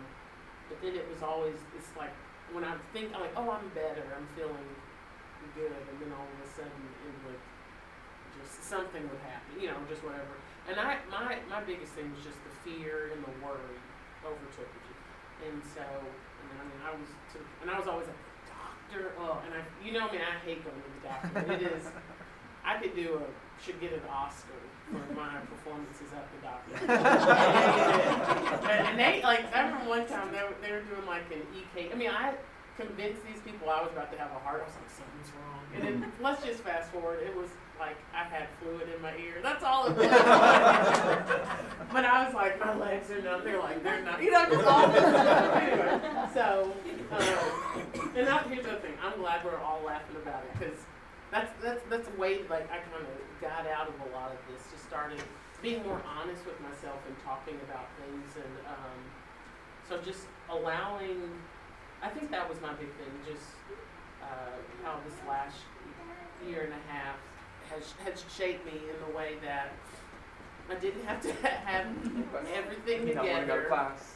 [0.72, 2.16] but then it was always it's like
[2.56, 4.72] when I think I'm like, oh, I'm better, I'm feeling
[5.52, 6.72] good, and then all of a sudden
[7.04, 7.42] it would
[8.40, 10.40] just something would happen, you know, just whatever.
[10.72, 13.76] And I my my biggest thing was just the fear and the worry
[14.24, 14.96] overtook me,
[15.52, 19.44] and so and I mean I was to, and I was always like doctor, oh,
[19.44, 21.44] and I you know me, I hate going to the doctor.
[21.60, 21.92] It is
[22.64, 23.28] I could do a
[23.64, 24.60] should get an Oscar
[24.92, 26.76] for my performances at the doctor.
[28.70, 31.42] and, and they like I remember one time they were, they were doing like an
[31.56, 31.92] EK.
[31.92, 32.34] I mean I
[32.78, 34.62] convinced these people I was about to have a heart.
[34.64, 35.62] I was like something's wrong.
[35.76, 37.20] And then let's just fast forward.
[37.26, 39.40] It was like I had fluid in my ear.
[39.44, 40.08] That's all it was.
[40.08, 43.44] but I was like, my legs are numb.
[43.44, 44.22] They're like, they're not.
[44.22, 45.56] You know, just all this stuff.
[45.56, 46.00] Anyway,
[46.34, 46.74] so,
[47.12, 47.22] um,
[48.16, 48.94] and that, here's the thing.
[49.04, 50.80] I'm glad we're all laughing about it because
[51.32, 54.40] that's that's that's a way like I kind of got out of a lot of
[54.52, 54.62] this.
[54.72, 55.22] Just started
[55.62, 59.00] being more honest with myself and talking about things, and um,
[59.88, 61.22] so just allowing.
[62.02, 63.12] I think that was my big thing.
[63.26, 63.58] Just
[64.22, 65.58] uh, how this last
[66.46, 67.18] year and a half
[67.74, 69.74] has has shaped me in the way that
[70.70, 71.34] I didn't have to
[71.66, 71.88] have
[72.54, 73.68] everything You don't want to go to together.
[73.68, 74.14] class.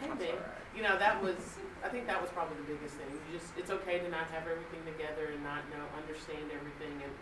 [0.00, 0.30] Hey, That's babe.
[0.34, 0.62] all right.
[0.76, 3.10] You know, that was I think that was probably the biggest thing.
[3.12, 7.12] You just it's okay to not have everything together and not know understand everything and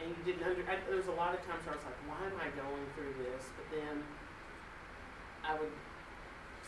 [0.00, 2.00] and you didn't under I, there was a lot of times where I was like,
[2.08, 3.44] why am I going through this?
[3.56, 4.00] But then
[5.44, 5.72] I would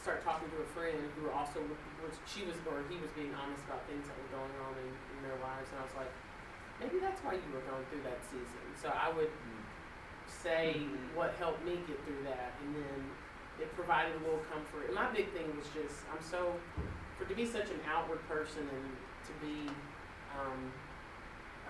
[0.00, 3.62] start talking to a friend who also was she was or he was being honest
[3.70, 6.10] about things that were going on in, in their lives and I was like,
[6.82, 8.64] maybe that's why you were going through that season.
[8.74, 9.30] So I would
[10.26, 11.14] say Mhm.
[11.14, 13.00] what helped me get through that and then
[13.60, 14.86] it provided a little comfort.
[14.90, 16.58] And my big thing was just I'm so
[17.18, 18.86] for to be such an outward person and
[19.28, 19.70] to be
[20.34, 20.72] um,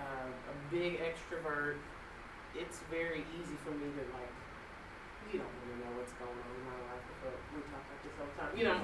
[0.03, 1.79] uh, a big extrovert,
[2.59, 4.35] it's very easy for me to like
[5.31, 7.07] you don't really know what's going on in my life.
[7.23, 8.77] But we talk like this all the time, you know.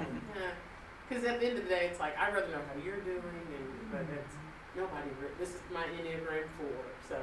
[1.08, 3.20] Because at the end of the day, it's like I'd rather know how you're doing,
[3.20, 4.34] and but it's
[4.76, 5.08] nobody.
[5.20, 6.78] re- This is my Enneagram four,
[7.08, 7.16] so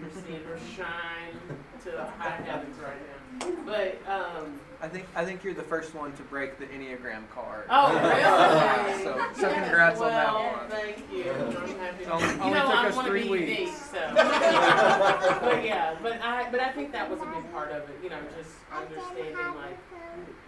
[0.00, 1.34] you're seeing her shine
[1.84, 3.16] to the high heavens right now.
[3.66, 7.66] But um, I think I think you're the first one to break the Enneagram card.
[7.68, 9.04] Oh, really?
[9.04, 10.70] so, so Yes, congrats well, on that one.
[10.70, 11.30] Thank you.
[11.32, 12.04] I'm happy.
[12.06, 13.58] Only- you only know, took I us want to three be weeks.
[13.58, 14.00] unique, so.
[14.14, 17.98] but yeah, but I, but I think that was a big part of it.
[18.02, 19.78] You know, just understanding like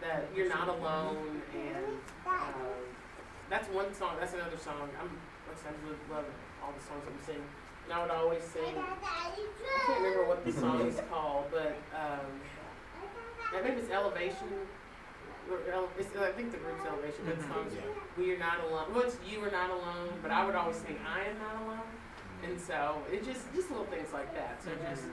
[0.01, 1.85] that you're not alone, and
[2.27, 2.55] um,
[3.51, 4.17] that's one song.
[4.19, 4.89] That's another song.
[4.99, 5.09] I'm,
[5.47, 6.25] like I said, I really love
[6.65, 7.43] all the songs I'm singing.
[7.85, 8.79] And I would always sing.
[8.79, 9.37] I
[9.87, 12.41] can't remember what the song is called, but um,
[13.55, 14.49] I think it's Elevation.
[15.51, 17.83] or Ele- It's, I think the group's Elevation, but the song's Yeah.
[18.17, 18.95] We Are Not Alone.
[18.95, 21.89] Well, it's You Are Not Alone, but I would always sing I Am Not Alone.
[22.45, 24.63] And so it just, just little things like that.
[24.63, 24.91] So mm-hmm.
[24.91, 25.05] just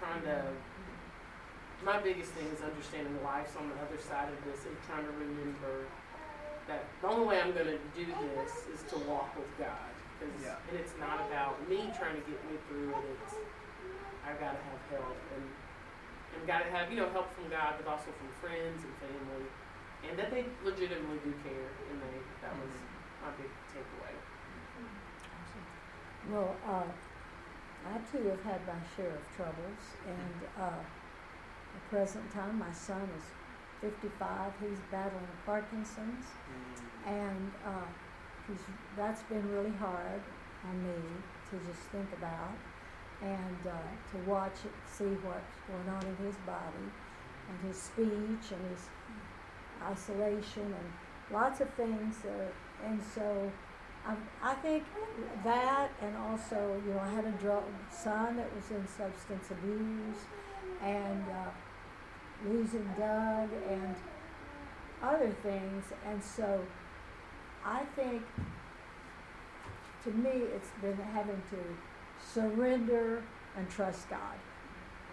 [0.00, 0.44] trying to,
[1.84, 5.04] my biggest thing is understanding the life's on the other side of this and trying
[5.04, 5.88] to remember
[6.68, 9.90] that the only way I'm going to do this is to walk with God.
[10.20, 10.56] 'Cause- Yeah.
[10.70, 13.04] And it's not about me trying to get me through it.
[13.24, 13.34] It's,
[14.28, 15.44] I've got to have help and,
[16.36, 19.46] and got to have, you know, help from God, but also from friends and family.
[20.08, 21.70] And that they legitimately do care.
[21.90, 22.72] And they, that was
[23.20, 24.14] my big takeaway.
[26.30, 26.88] Well, uh,
[27.86, 32.72] I too have had my share of troubles, and uh, at the present time, my
[32.72, 33.24] son is
[33.80, 34.52] 55.
[34.60, 36.26] He's battling Parkinson's,
[37.06, 37.88] and uh,
[38.46, 38.60] he's,
[38.96, 40.20] that's been really hard
[40.68, 41.00] on me
[41.50, 42.52] to just think about
[43.22, 43.72] and uh,
[44.12, 46.88] to watch it, see what's going on in his body
[47.48, 48.88] and his speech and his
[49.82, 50.92] isolation and
[51.32, 52.16] lots of things.
[52.24, 53.50] Uh, and so
[54.06, 54.84] I, I think
[55.44, 60.24] that, and also, you know, I had a drug son that was in substance abuse,
[60.82, 63.94] and uh, losing Doug, and
[65.02, 66.64] other things, and so
[67.64, 68.22] I think,
[70.04, 71.58] to me, it's been having to
[72.34, 73.22] surrender
[73.56, 74.38] and trust God,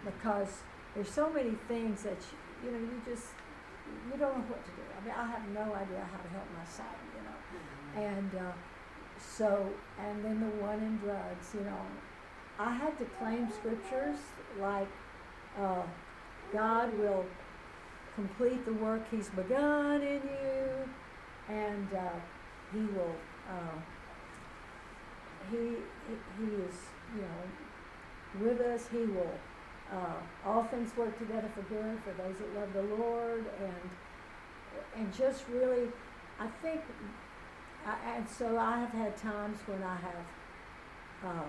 [0.04, 0.62] because
[0.94, 2.18] there's so many things that
[2.62, 3.28] you, you know you just
[4.12, 4.82] you don't know what to do.
[4.96, 8.08] I mean, I have no idea how to help my son, you know.
[8.08, 8.52] And uh,
[9.18, 11.80] so and then the one in drugs you know.
[12.58, 14.18] I had to claim scriptures
[14.60, 14.88] like
[15.58, 15.82] uh,
[16.52, 17.24] god will
[18.14, 20.88] complete the work he's begun in you
[21.48, 22.18] and uh,
[22.72, 23.14] he will
[23.48, 23.78] uh,
[25.50, 26.74] he, he he is
[27.14, 29.38] you know with us he will
[29.92, 33.90] uh, all things work together for good for those that love the lord and
[34.96, 35.88] and just really
[36.40, 36.80] i think
[37.86, 41.46] I, and so I have had times when I have, uh,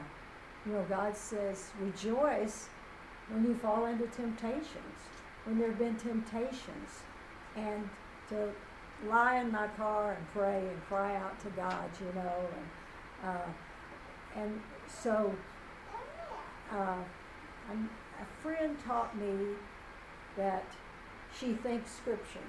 [0.65, 2.69] you know, God says, rejoice
[3.29, 4.99] when you fall into temptations,
[5.45, 7.03] when there have been temptations,
[7.55, 7.89] and
[8.29, 8.49] to
[9.07, 14.41] lie in my car and pray and cry out to God, you know, and uh,
[14.41, 15.33] and so
[16.71, 16.97] uh,
[17.71, 19.55] a friend taught me
[20.37, 20.65] that
[21.37, 22.39] she thinks Scripture.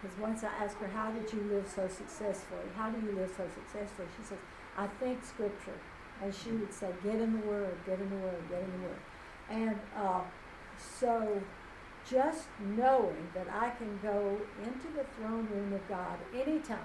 [0.00, 2.62] Because once I asked her, How did you live so successfully?
[2.76, 4.08] How do you live so successfully?
[4.16, 4.38] She says,
[4.76, 5.78] I think Scripture.
[6.22, 8.88] And she would say, Get in the Word, get in the Word, get in the
[8.88, 8.98] Word.
[9.50, 10.20] And uh,
[11.00, 11.42] so
[12.08, 16.78] just knowing that I can go into the throne room of God anytime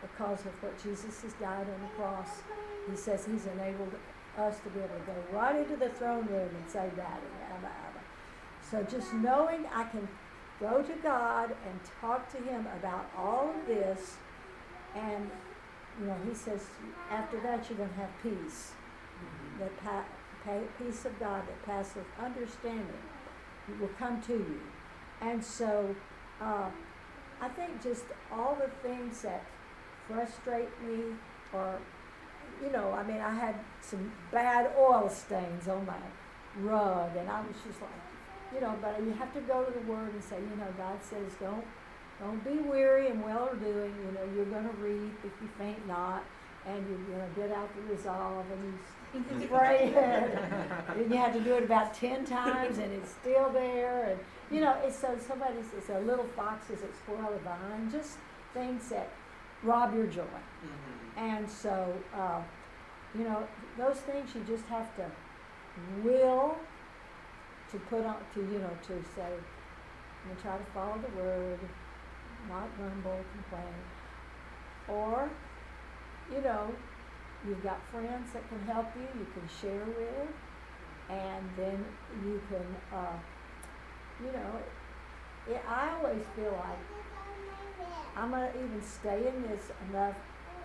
[0.00, 2.28] because of what Jesus has died on the cross,
[2.90, 3.94] He says He's enabled
[4.38, 7.66] us to be able to go right into the throne room and say, Daddy, Abba,
[7.66, 8.00] Abba.
[8.70, 10.06] So just knowing I can
[10.60, 14.16] go to God and talk to Him about all of this,
[14.94, 15.30] and
[16.00, 16.66] you know, He says
[17.10, 18.72] after that you're going to have peace,
[19.18, 19.64] mm-hmm.
[19.64, 20.04] the pa-
[20.44, 22.86] pa- peace of God that passeth understanding
[23.80, 24.60] will come to you,
[25.20, 25.94] and so
[26.40, 26.70] uh,
[27.40, 29.44] I think just all the things that
[30.08, 31.14] frustrate me
[31.52, 31.78] or
[32.62, 35.98] you know, I mean, I had some bad oil stains on my
[36.60, 37.90] rug, and I was just like,
[38.54, 40.98] you know, but you have to go to the Word and say, you know, God
[41.02, 41.64] says, don't,
[42.20, 43.94] don't be weary and well doing.
[43.94, 46.24] You know, you're going to reap if you faint not,
[46.66, 51.40] and you're going to get out the resolve, and you pray, and you have to
[51.40, 55.56] do it about ten times, and it's still there, and you know, it's so somebody
[55.62, 58.16] says, a little foxes that spoil the vine, just
[58.54, 59.10] things that
[59.62, 60.22] rob your joy.
[60.22, 61.18] Mm-hmm.
[61.18, 62.40] And so, uh,
[63.16, 65.10] you know, those things you just have to
[66.02, 66.56] will
[67.70, 71.22] to put on, to, you know, to say, I'm going to try to follow the
[71.22, 71.58] word,
[72.48, 73.74] not grumble, complain.
[74.88, 75.28] Or,
[76.32, 76.74] you know,
[77.46, 80.28] you've got friends that can help you, you can share with,
[81.10, 81.84] and then
[82.24, 83.16] you can, uh,
[84.20, 84.52] you know,
[85.48, 86.78] it, I always feel like
[88.16, 90.16] I'm going to even stay in this enough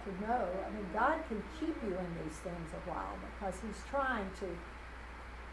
[0.06, 0.48] to know.
[0.66, 4.48] I mean, God can keep you in these things a while because He's trying to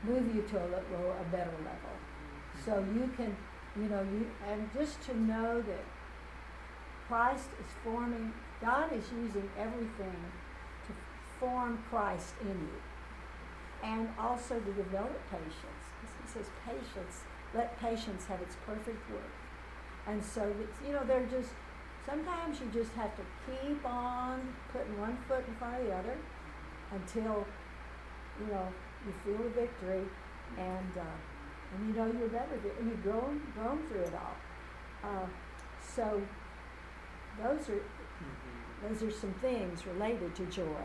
[0.02, 1.94] move you to a, level, a better level.
[2.64, 2.98] So mm-hmm.
[2.98, 3.36] you can,
[3.76, 5.84] you know, you and just to know that
[7.06, 8.32] Christ is forming.
[8.60, 10.20] God is using everything
[10.86, 10.92] to
[11.38, 12.80] form Christ in you,
[13.82, 15.84] and also to develop patience.
[16.22, 17.22] He says, "Patience,
[17.54, 19.39] let patience have its perfect work."
[20.10, 21.50] And so, it's, you know, they're just
[22.04, 24.40] sometimes you just have to keep on
[24.72, 26.16] putting one foot in front of the other
[26.92, 27.46] until
[28.40, 28.66] you know
[29.06, 30.02] you feel the victory
[30.58, 34.36] and uh, and you know you're better and you've grown grown through it all.
[35.04, 35.26] Uh,
[35.94, 36.20] so
[37.40, 38.88] those are mm-hmm.
[38.88, 40.84] those are some things related to joy.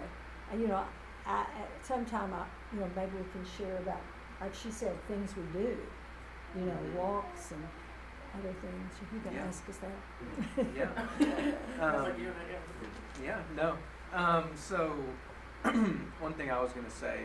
[0.51, 0.83] And you know,
[1.25, 4.01] I, at some time I you know maybe we can share about
[4.39, 5.77] like she said things we do,
[6.55, 6.97] you know, mm-hmm.
[6.97, 7.63] walks and
[8.39, 8.93] other things.
[9.13, 9.45] You can yeah.
[9.45, 10.65] ask us that.
[10.75, 11.81] yeah.
[11.81, 12.13] um,
[13.23, 13.41] yeah.
[13.55, 13.77] No.
[14.13, 14.93] Um, so
[16.19, 17.21] one thing I was going to say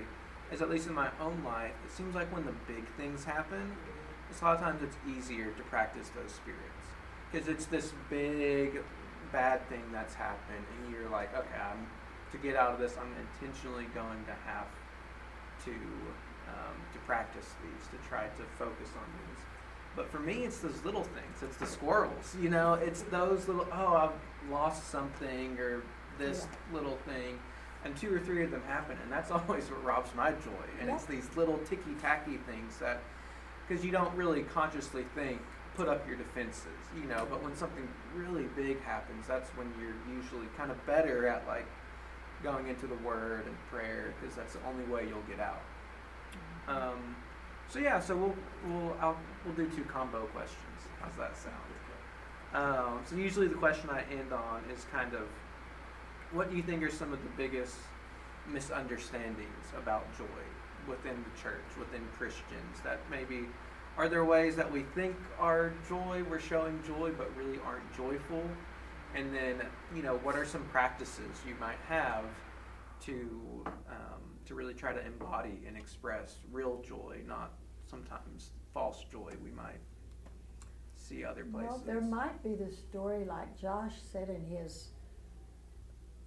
[0.52, 3.72] is, at least in my own life, it seems like when the big things happen,
[4.30, 6.86] it's a lot of times it's easier to practice those spirits
[7.30, 8.80] because it's this big
[9.32, 11.86] bad thing that's happened, and you're like, okay, I'm
[12.32, 12.96] to get out of this.
[12.96, 14.66] I'm intentionally going to have
[15.64, 15.74] to
[16.50, 19.42] um, to practice these to try to focus on these.
[19.96, 21.42] But for me, it's those little things.
[21.42, 22.36] It's the squirrels.
[22.40, 25.82] You know, it's those little, oh, I've lost something or
[26.18, 26.76] this yeah.
[26.76, 27.38] little thing.
[27.84, 28.96] And two or three of them happen.
[29.02, 30.66] And that's always what robs my joy.
[30.78, 30.94] And yeah.
[30.94, 33.02] it's these little ticky tacky things that,
[33.66, 35.40] because you don't really consciously think,
[35.76, 37.26] put up your defenses, you know.
[37.28, 41.66] But when something really big happens, that's when you're usually kind of better at like
[42.42, 45.62] going into the word and prayer because that's the only way you'll get out.
[46.32, 46.70] Mm-hmm.
[46.70, 47.16] Um,
[47.70, 48.34] so yeah, so we'll
[48.68, 50.58] we'll I'll, we'll do two combo questions.
[51.00, 51.54] How's that sound?
[52.52, 55.22] Um, so usually the question I end on is kind of,
[56.32, 57.76] what do you think are some of the biggest
[58.48, 60.24] misunderstandings about joy
[60.88, 62.80] within the church, within Christians?
[62.82, 63.46] That maybe
[63.96, 68.42] are there ways that we think are joy, we're showing joy, but really aren't joyful?
[69.14, 69.62] And then
[69.94, 72.24] you know, what are some practices you might have
[73.02, 77.52] to um, to really try to embody and express real joy, not
[77.90, 79.80] sometimes false joy we might
[80.96, 81.70] see other places.
[81.70, 84.88] Well, there might be the story like Josh said in his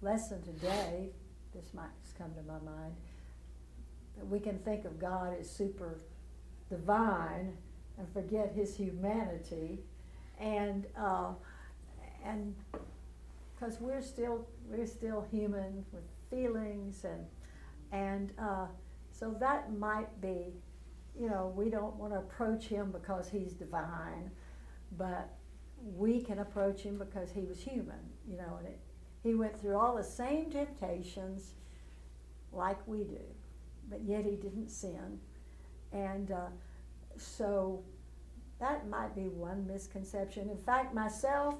[0.02, 1.10] lesson today.
[1.54, 2.94] This might just come to my mind
[4.16, 6.00] that we can think of God as super
[6.68, 7.56] divine
[7.98, 9.78] and forget His humanity,
[10.38, 11.32] and uh,
[12.24, 12.54] and
[13.54, 17.26] because we're still we're still human with feelings and
[17.92, 18.66] and uh,
[19.12, 20.52] so that might be
[21.18, 24.30] you know, we don't want to approach him because he's divine,
[24.96, 25.30] but
[25.80, 28.80] we can approach him because he was human, you know, and it,
[29.22, 31.52] he went through all the same temptations
[32.52, 33.20] like we do,
[33.88, 35.20] but yet he didn't sin.
[35.92, 36.48] And uh,
[37.16, 37.82] so
[38.60, 40.48] that might be one misconception.
[40.50, 41.56] In fact, myself,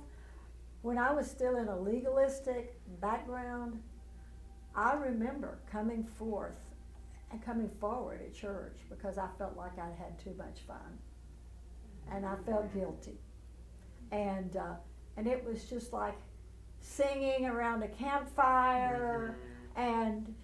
[0.82, 3.80] when I was still in a legalistic background,
[4.74, 6.73] I remember coming forth
[7.42, 10.98] coming forward at church because I felt like I had too much fun.
[12.10, 13.18] And I felt guilty.
[14.12, 14.74] And, uh,
[15.16, 16.16] and it was just like
[16.80, 19.36] singing around a campfire
[19.74, 20.34] and,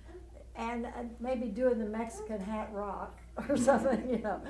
[0.56, 3.18] and uh, maybe doing the Mexican hat rock
[3.48, 4.40] or something, you know.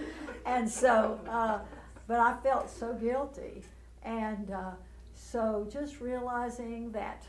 [0.47, 1.59] And so, uh,
[2.07, 3.64] but I felt so guilty.
[4.03, 4.72] And uh,
[5.14, 7.24] so just realizing that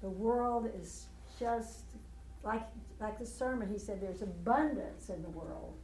[0.00, 1.06] the world is
[1.38, 1.84] just
[2.42, 2.66] like
[3.00, 5.74] like the sermon, he said there's abundance in the world,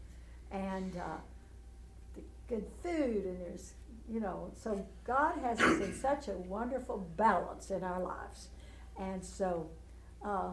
[0.51, 3.75] and uh, good food, and there's
[4.13, 8.49] you know, so God has us in such a wonderful balance in our lives,
[8.99, 9.71] and so
[10.25, 10.51] uh,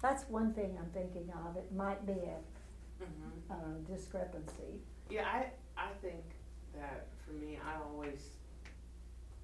[0.00, 1.56] that's one thing I'm thinking of.
[1.56, 3.50] It might be a mm-hmm.
[3.50, 3.54] uh,
[3.92, 4.80] discrepancy.
[5.10, 6.22] Yeah, I I think
[6.74, 8.28] that for me, I always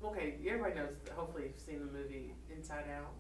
[0.04, 0.34] okay.
[0.46, 0.94] Everybody knows.
[1.16, 3.12] Hopefully, you've seen the movie Inside Out.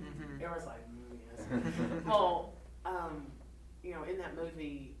[0.00, 0.42] Mm-hmm.
[0.42, 2.04] Everyone's like, mm, yes.
[2.06, 2.52] well,
[2.84, 3.26] um,
[3.82, 4.94] you know, in that movie,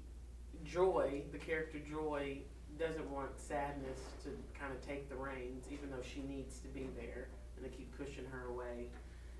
[0.64, 2.38] Joy, the character Joy,
[2.78, 6.88] doesn't want sadness to kind of take the reins, even though she needs to be
[6.96, 8.88] there, and they keep pushing her away.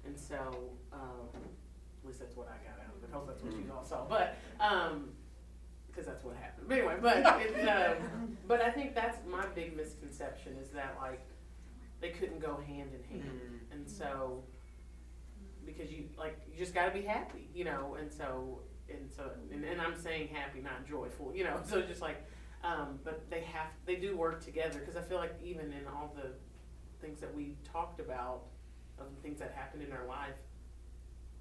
[0.07, 3.13] And so, um, at least that's what I got out of it.
[3.13, 4.05] Hope that's what you all saw.
[4.07, 6.69] But because um, that's what happened.
[6.69, 7.95] But anyway, but it, uh,
[8.47, 11.23] but I think that's my big misconception is that like
[12.01, 13.73] they couldn't go hand in hand, mm-hmm.
[13.73, 14.43] and so
[15.67, 19.31] because you like you just got to be happy, you know, and so and so
[19.53, 21.61] and, and I'm saying happy, not joyful, you know.
[21.65, 22.25] So just like,
[22.63, 26.15] um, but they have they do work together because I feel like even in all
[26.15, 26.31] the
[27.01, 28.43] things that we talked about
[28.99, 30.37] of the things that happened in our life,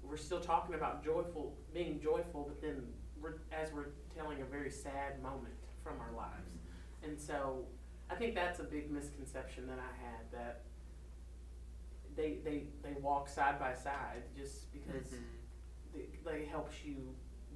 [0.02, 2.82] we're still talking about joyful being joyful, but then
[3.20, 6.58] we're, as we're telling a very sad moment from our lives,
[7.02, 7.64] and so
[8.10, 10.62] I think that's a big misconception that I had that
[12.16, 15.94] they, they, they walk side by side just because mm-hmm.
[15.94, 16.96] they, they helps you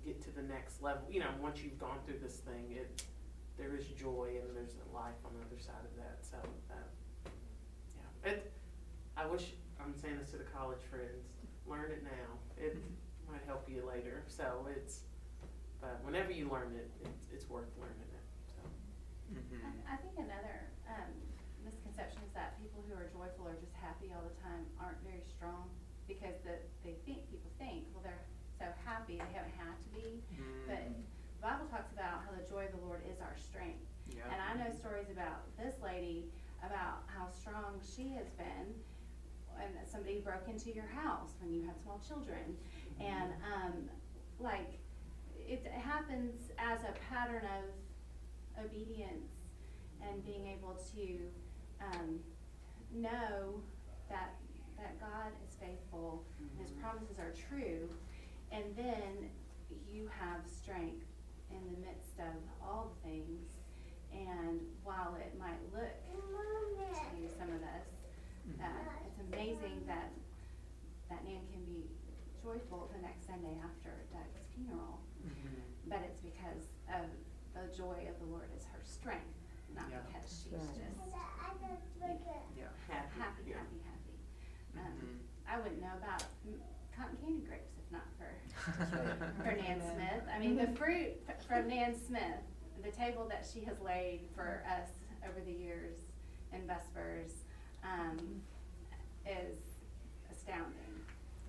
[0.04, 1.02] get to the next level.
[1.10, 3.02] You know, once you've gone through this thing, it
[3.58, 6.22] there is joy and there's a life on the other side of that.
[6.22, 6.38] So,
[6.70, 7.28] uh,
[7.98, 8.52] yeah, it.
[9.18, 11.26] I wish I'm saying this to the college friends.
[11.66, 12.38] Learn it now.
[12.54, 13.34] It mm-hmm.
[13.34, 14.22] might help you later.
[14.30, 15.02] So it's,
[15.82, 18.26] but whenever you learn it, it's, it's worth learning it.
[18.46, 18.62] So.
[19.34, 19.58] Mm-hmm.
[19.90, 21.10] I, I think another um,
[21.66, 23.67] misconception is that people who are joyful are just
[23.98, 25.66] happy all the time aren't very strong
[26.06, 26.54] because the,
[26.86, 28.22] they think people think well they're
[28.54, 30.62] so happy they haven't had to be mm.
[30.70, 33.82] but the bible talks about how the joy of the lord is our strength
[34.14, 34.22] yeah.
[34.30, 36.30] and i know stories about this lady
[36.62, 38.70] about how strong she has been
[39.58, 43.02] and somebody broke into your house when you had small children mm.
[43.02, 43.74] and um,
[44.38, 44.78] like
[45.34, 49.34] it happens as a pattern of obedience
[50.06, 51.18] and being able to
[51.82, 52.20] um,
[52.94, 53.60] know
[54.08, 54.34] that
[54.78, 56.82] that God is faithful and His mm-hmm.
[56.82, 57.88] promises are true,
[58.52, 59.30] and then
[59.86, 61.04] you have strength
[61.50, 63.58] in the midst of all things.
[64.08, 67.88] And while it might look to some of us,
[68.56, 69.06] that mm-hmm.
[69.06, 70.08] it's amazing that
[71.10, 71.88] that Nan can be
[72.40, 75.00] joyful the next Sunday after Doug's funeral.
[75.24, 75.88] Mm-hmm.
[75.88, 77.08] But it's because of
[77.56, 79.36] the joy of the Lord is her strength,
[79.72, 80.04] not yeah.
[80.04, 80.80] because she's just
[82.56, 82.72] yeah.
[82.88, 84.16] Happy, happy, happy, happy.
[84.76, 85.16] Um, mm-hmm.
[85.58, 86.22] I wouldn't know about
[86.96, 90.22] cotton candy grapes if not for for Nan Smith.
[90.32, 90.74] I mean, the mm-hmm.
[90.74, 91.14] fruit
[91.48, 92.22] from Nan Smith,
[92.84, 94.88] the table that she has laid for us
[95.24, 95.96] over the years
[96.52, 97.32] in Vespers,
[97.82, 98.40] um,
[99.26, 99.58] is
[100.30, 100.74] astounding.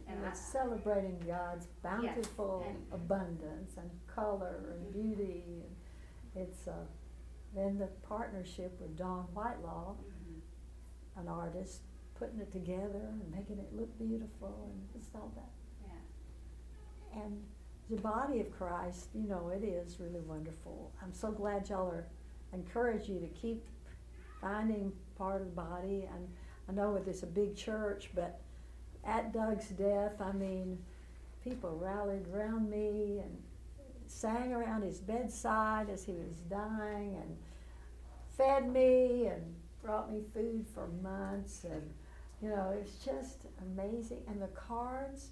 [0.08, 2.76] And it's celebrating God's bountiful yes.
[2.92, 5.44] abundance and color and beauty.
[6.36, 6.72] And it's uh,
[7.56, 9.94] then the partnership with Don Whitelaw.
[9.94, 10.20] Mm-hmm
[11.20, 11.82] an artist
[12.20, 15.52] putting it together and making it look beautiful and just all that.
[15.88, 17.24] Yeah.
[17.24, 17.42] And
[17.90, 20.92] the body of Christ, you know, it is really wonderful.
[21.02, 22.08] I'm so glad y'all are
[22.54, 23.64] encourage you to keep
[24.42, 26.08] finding part of the body.
[26.14, 26.28] And
[26.68, 28.42] I know it's a big church, but
[29.06, 30.78] at Doug's death, I mean,
[31.44, 33.38] people rallied around me and
[34.08, 37.38] sang around his bedside as he was dying and
[38.36, 39.44] fed me and
[39.84, 41.94] brought me food for months, and
[42.42, 44.22] you know, it's just amazing.
[44.28, 45.30] And the cards,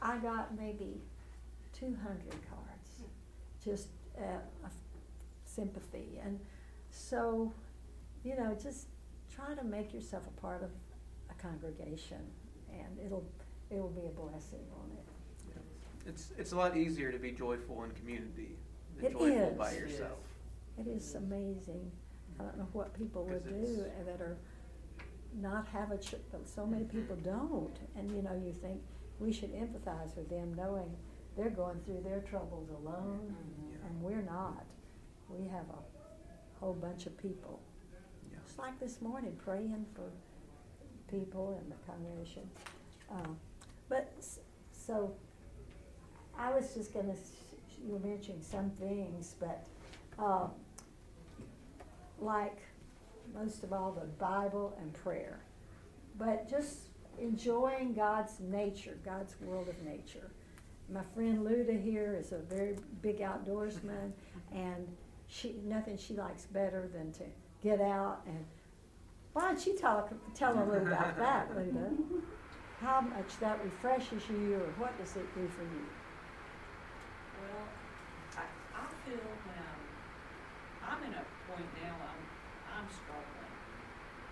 [0.00, 1.00] I got maybe
[1.72, 1.96] 200
[2.48, 3.02] cards,
[3.64, 3.88] just
[4.18, 4.68] uh,
[5.44, 6.20] sympathy.
[6.22, 6.38] And
[6.90, 7.52] so,
[8.24, 8.88] you know, just
[9.34, 10.70] try to make yourself a part of
[11.30, 12.20] a congregation,
[12.70, 13.26] and it'll
[13.70, 15.04] it'll be a blessing on it.
[16.06, 18.56] It's it's a lot easier to be joyful in community
[18.96, 19.58] than It joyful is.
[19.58, 20.18] by yourself.
[20.78, 21.90] It is amazing.
[22.38, 24.36] I don't know what people would do it's- that are
[25.40, 27.76] not have a church, but so many people don't.
[27.96, 28.80] And you know, you think
[29.18, 30.90] we should empathize with them, knowing
[31.36, 33.34] they're going through their troubles alone,
[33.70, 33.86] Yeah.
[33.86, 34.64] and we're not.
[35.28, 37.60] We have a whole bunch of people.
[38.30, 38.38] Yeah.
[38.44, 40.10] Just like this morning, praying for
[41.08, 42.48] people in the congregation.
[43.10, 43.28] Uh,
[43.88, 44.12] but
[44.72, 45.14] so,
[46.36, 47.32] I was just gonna, s-
[47.84, 49.64] you were mentioning some things, but,
[50.18, 50.48] uh,
[52.20, 52.58] like
[53.32, 55.40] most of all, the Bible and prayer.
[56.18, 56.88] But just
[57.20, 60.30] enjoying God's nature, God's world of nature.
[60.92, 64.12] My friend Luda here is a very big outdoorsman,
[64.52, 64.86] and
[65.26, 67.24] she nothing she likes better than to
[67.62, 68.44] get out and.
[69.34, 71.90] Why don't you talk, tell a little about that, Luda?
[72.78, 75.84] How much that refreshes you, or what does it do for you?
[77.42, 77.66] Well,
[78.38, 78.46] I,
[78.78, 79.82] I feel when I'm,
[80.86, 82.22] I'm in a point now, I'm,
[82.78, 83.54] I'm struggling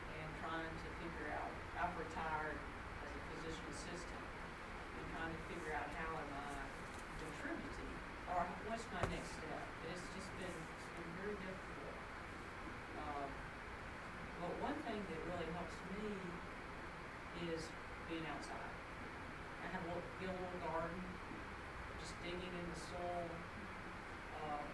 [0.07, 1.51] and trying to figure out,
[1.83, 2.55] I've retired
[3.03, 6.63] as a physician assistant and trying to figure out how am I
[7.19, 7.91] contributing
[8.31, 9.67] or what's my next step.
[9.91, 11.99] It's just been, it's been very difficult.
[13.03, 13.27] Um,
[14.43, 16.11] but one thing that really helps me
[17.47, 17.63] is
[18.11, 18.75] being outside.
[19.63, 20.99] I have a little, get a little garden,
[22.03, 23.31] just digging in the soil,
[24.43, 24.67] uh,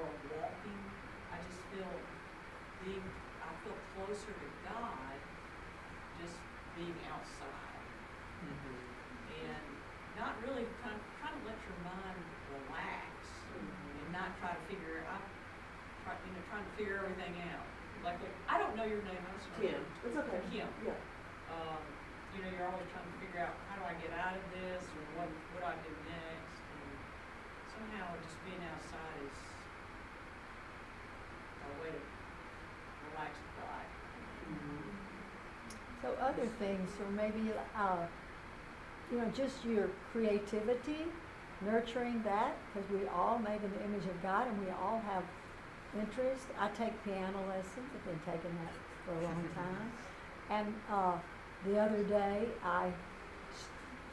[0.00, 0.80] or walking.
[1.28, 1.92] I just feel
[2.88, 3.04] being,
[3.44, 5.20] I feel closer to God
[6.16, 6.40] just
[6.80, 7.84] being outside
[8.48, 9.64] and
[10.16, 13.12] not really kind of, trying to let your mind relax
[13.60, 15.22] and not try to figure out,
[16.02, 17.62] try, you know, trying to figure everything out.
[18.02, 18.18] Like,
[18.50, 19.70] I don't know your name, I'm sorry.
[19.70, 20.42] Kim, it's okay.
[20.50, 20.66] Kim.
[20.82, 20.98] Yeah.
[21.54, 21.78] Um,
[22.34, 24.82] you know, you're always trying to figure out how do I get out of this
[24.82, 26.90] or what what do I do next and
[27.70, 29.38] somehow just being outside is
[31.62, 32.02] a way to
[33.14, 33.90] relax the body.
[36.02, 38.02] So other things, or maybe, uh,
[39.12, 41.06] you know, just your creativity,
[41.64, 45.24] nurturing that, because we all made in the image of God and we all have
[45.98, 46.46] interest.
[46.58, 49.92] I take piano lessons, I've been taking that for a long time.
[50.50, 51.18] And, uh,
[51.64, 52.90] the other day, I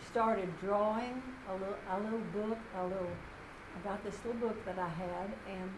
[0.05, 3.11] started drawing a little, a little book, a little,
[3.75, 5.69] I got this little book that I had, and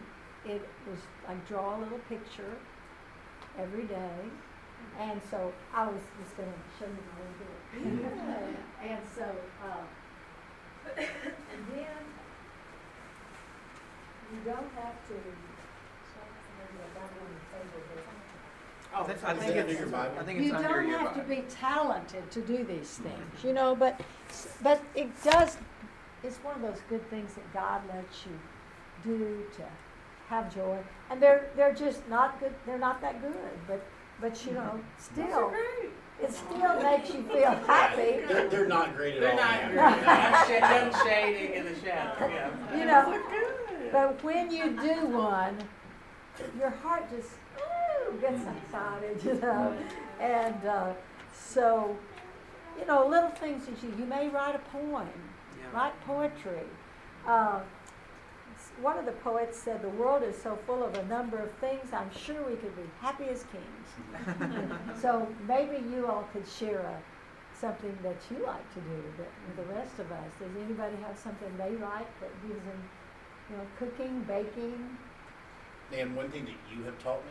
[0.44, 0.98] it was,
[1.28, 2.56] I draw a little picture
[3.58, 4.18] every day.
[4.98, 8.56] And so I was just gonna show you my little book.
[8.82, 9.24] And so,
[9.64, 9.84] uh,
[10.84, 12.02] Oh, and then
[14.32, 18.04] you don't have to, maybe I got it on the table there.
[18.94, 20.16] I think, I Is think that under it's, your Bible?
[20.18, 21.34] I think it's You under don't your have to Bible.
[21.36, 24.00] be talented to do these things, you know, but,
[24.62, 25.56] but it does,
[26.22, 28.38] it's one of those good things that God lets you
[29.02, 29.64] do to
[30.28, 30.78] have joy.
[31.10, 33.34] And they're, they're just not good, they're not that good,
[33.66, 33.82] but,
[34.20, 34.76] but you mm-hmm.
[34.76, 35.52] know, still,
[36.22, 38.20] it still makes you feel happy.
[38.28, 39.36] They're, they're not great at They're all.
[39.36, 40.08] not great.
[40.08, 42.50] I'm sh- I'm shading in the shadow, yeah.
[42.78, 43.20] You know,
[43.92, 45.56] But when you do one,
[46.58, 49.76] your heart just ooh, gets excited, you know.
[50.20, 50.92] And uh,
[51.34, 51.96] so,
[52.78, 55.08] you know, little things that you, you may write a poem,
[55.58, 55.76] Yeah.
[55.78, 56.62] write poetry.
[57.26, 57.81] Uh, s-
[58.80, 61.92] one of the poets said, The world is so full of a number of things,
[61.92, 64.68] I'm sure we could be happy as kings.
[65.00, 66.98] so maybe you all could share a,
[67.58, 70.30] something that you like to do that, with the rest of us.
[70.38, 72.82] Does anybody have something they like that gives them,
[73.50, 74.96] you know, cooking, baking?
[75.92, 77.22] And one thing that you have taught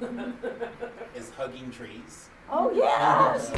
[0.00, 0.06] me
[1.14, 2.30] is hugging trees.
[2.50, 3.52] Oh, yes!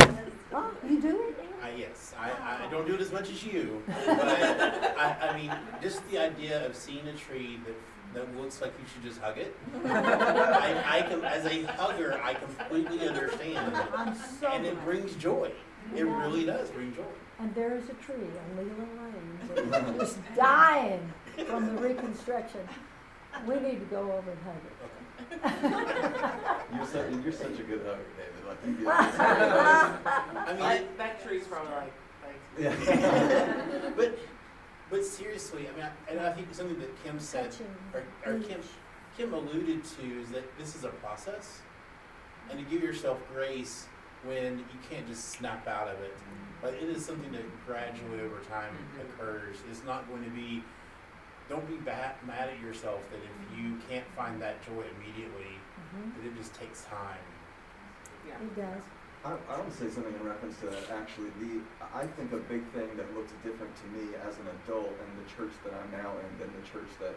[0.53, 1.37] oh, you do uh, it?
[1.63, 5.37] I, yes, I, I don't do it as much as you, but I, I, I
[5.37, 7.77] mean, just the idea of seeing a tree that
[8.15, 9.57] that looks like you should just hug it.
[9.85, 15.53] I, I can, as a hugger, I completely understand, I'm so and it brings joy.
[15.95, 17.05] It really does bring joy.
[17.39, 18.89] And there is a tree on Leland
[19.55, 21.13] Lane that is just dying
[21.47, 22.61] from the reconstruction.
[23.47, 24.75] We need to go over and hug it.
[26.75, 28.40] You're such, you're such a good hugger, David.
[28.51, 31.93] Like you get I mean, it, That, that tree's probably like,
[32.57, 32.87] thanks.
[32.87, 33.91] Yeah.
[33.97, 34.19] but
[34.91, 37.55] but seriously, I mean, I, and I think something that Kim said,
[37.95, 38.61] or, or Kim.
[39.17, 41.61] Kim alluded to, is that this is a process,
[42.51, 43.87] and to give yourself grace
[44.25, 46.17] when you can't just snap out of it.
[46.61, 49.03] But it is something that gradually over time Mhm.
[49.05, 49.57] occurs.
[49.71, 50.63] It's not going to be
[51.49, 55.59] don't be bad, mad at yourself that if you can't find that joy immediately,
[55.95, 56.15] Mhm.
[56.17, 57.19] that it just takes time.
[58.27, 58.41] Yeah.
[58.41, 58.85] It does.
[59.25, 60.89] I, I want to say something in reference to that.
[60.97, 61.61] Actually, the
[61.93, 65.27] I think a big thing that looks different to me as an adult in the
[65.29, 67.15] church that I'm now in than the church that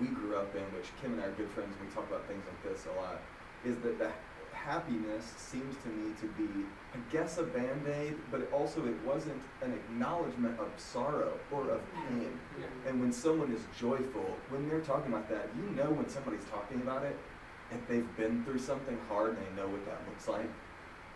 [0.00, 1.70] we grew up in, which Kim and I are good friends.
[1.78, 3.22] We talk about things like this a lot.
[3.64, 4.10] Is that the
[4.52, 6.48] happiness seems to me to be,
[6.94, 11.68] I guess, a band aid, but it also it wasn't an acknowledgement of sorrow or
[11.70, 12.32] of pain.
[12.88, 16.80] And when someone is joyful, when they're talking about that, you know when somebody's talking
[16.80, 17.16] about it,
[17.74, 20.48] if they've been through something hard and they know what that looks like.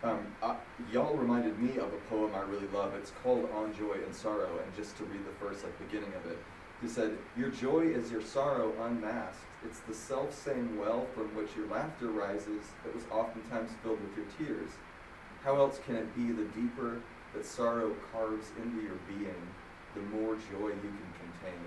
[0.03, 0.55] Um, I,
[0.91, 2.93] y'all reminded me of a poem I really love.
[2.95, 6.31] It's called On Joy and Sorrow, and just to read the first like beginning of
[6.31, 6.37] it,
[6.81, 9.43] he said, "Your joy is your sorrow unmasked.
[9.65, 14.15] It's the self same well from which your laughter rises that was oftentimes filled with
[14.15, 14.69] your tears.
[15.43, 17.01] How else can it be the deeper
[17.33, 19.43] that sorrow carves into your being,
[19.95, 21.59] the more joy you can contain?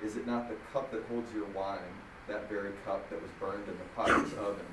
[0.00, 1.94] Is it not the cup that holds your wine,
[2.28, 4.66] that very cup that was burned in the potter's oven?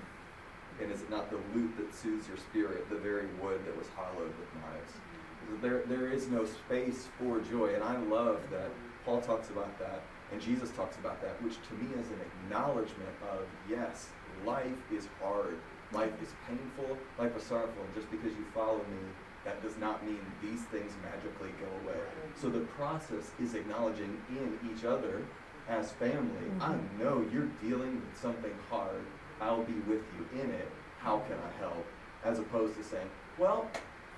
[0.82, 3.88] And is it not the lute that soothes your spirit, the very wood that was
[3.96, 4.94] hollowed with knives?
[4.94, 5.62] Mm-hmm.
[5.62, 8.70] There, there is no space for joy, and I love that
[9.04, 13.16] Paul talks about that, and Jesus talks about that, which to me is an acknowledgement
[13.32, 14.10] of yes,
[14.46, 15.58] life is hard,
[15.92, 19.04] life is painful, life is sorrowful, and just because you follow me,
[19.46, 22.00] that does not mean these things magically go away.
[22.36, 25.24] So the process is acknowledging in each other
[25.70, 29.06] as family, I know you're dealing with something hard.
[29.40, 30.70] I'll be with you in it.
[30.98, 31.86] How can I help?
[32.26, 33.70] As opposed to saying, well,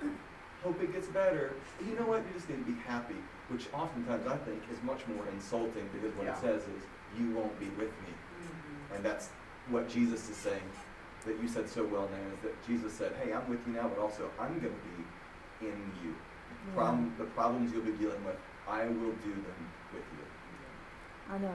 [0.64, 1.54] hope it gets better.
[1.86, 2.24] You know what?
[2.26, 3.14] You just need to be happy,
[3.48, 6.36] which oftentimes I think is much more insulting because what Yeah.
[6.36, 6.82] it says is,
[7.18, 8.12] you won't be with me.
[8.12, 8.94] Mm-hmm.
[8.96, 9.28] And that's
[9.68, 10.64] what Jesus is saying
[11.26, 13.86] that you said so well, Nan, is that Jesus said, hey, I'm with you now,
[13.88, 14.82] but also I'm going to
[15.62, 16.16] be in you.
[16.66, 18.36] The, problem, the problems you'll be dealing with,
[18.68, 19.60] I will do them
[19.92, 20.21] with you.
[21.32, 21.54] I know.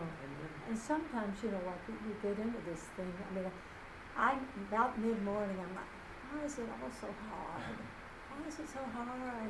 [0.70, 3.14] And sometimes, you know, like we, we get into this thing.
[3.14, 3.46] I mean,
[4.18, 4.38] I
[4.70, 5.86] about mid morning, I'm like,
[6.34, 7.78] why is it all so hard?
[8.34, 9.08] Why is it so hard?
[9.08, 9.48] Why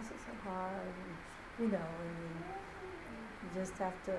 [0.00, 0.82] is it so hard?
[0.82, 1.16] And,
[1.60, 2.42] you know, and
[3.42, 4.18] you just have to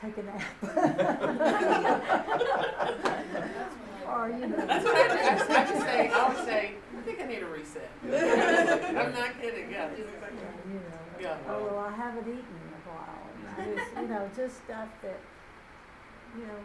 [0.00, 0.42] take a nap.
[4.06, 4.66] or you know.
[4.66, 5.28] That's what I, I, I
[5.72, 6.10] would say.
[6.10, 6.74] I would say.
[6.96, 7.90] I think I need a reset.
[8.04, 9.70] I'm not kidding.
[9.70, 9.88] Yeah.
[9.88, 10.04] that's you
[10.74, 10.80] know,
[11.20, 11.36] Yeah.
[11.48, 13.26] oh, well, I haven't eaten in a while.
[13.38, 15.20] And Just, you know, just stuff that,
[16.36, 16.58] you know,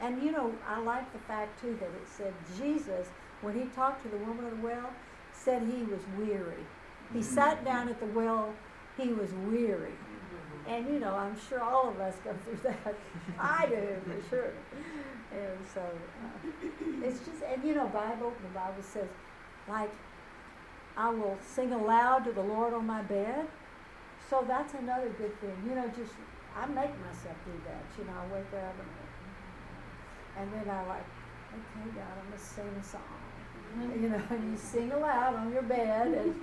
[0.00, 3.08] and you know, I like the fact too that it said Jesus,
[3.42, 4.90] when he talked to the woman at the well,
[5.32, 6.64] said he was weary.
[7.12, 8.52] He sat down at the well,
[8.96, 9.92] he was weary.
[10.66, 12.94] And you know, I'm sure all of us go through that.
[13.38, 14.52] I do for sure.
[15.32, 19.08] And so uh, it's just, and you know, Bible, the Bible says,
[19.68, 19.90] like,
[20.96, 23.46] I will sing aloud to the Lord on my bed.
[24.28, 25.56] So that's another good thing.
[25.66, 26.12] You know, just
[26.56, 27.84] I make myself do that.
[27.98, 28.74] You know, I wake up
[30.36, 31.04] and, and then I like,
[31.52, 33.02] okay, God, I'm gonna sing a song.
[34.00, 36.34] You know, and you sing aloud on your bed, and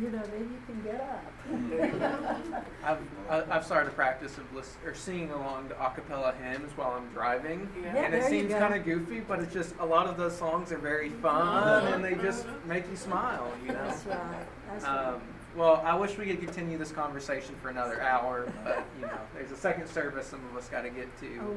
[0.00, 2.64] you know, then you can get up.
[2.84, 2.98] I've
[3.30, 6.92] I- I've started a practice of list, or singing along to a cappella hymns while
[6.92, 7.94] I'm driving, Yeah.
[7.94, 10.72] Yeah, and it seems kind of goofy, but it's just a lot of those songs
[10.72, 11.94] are very fun uh-huh.
[11.94, 13.50] and they just make you smile.
[13.62, 13.86] You know.
[13.86, 14.46] That's right.
[14.68, 15.06] That's right.
[15.06, 15.22] Um,
[15.52, 19.18] Um, well, I wish we could continue this conversation for another hour, but you know,
[19.34, 21.38] there's a second service some of us got to get to.
[21.40, 21.56] Oh,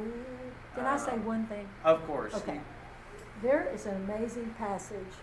[0.76, 1.68] can I say um, one thing?
[1.84, 2.34] Of course.
[2.34, 2.60] Okay.
[3.42, 5.14] There is an amazing passage,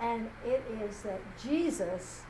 [0.00, 2.22] and it is that Jesus,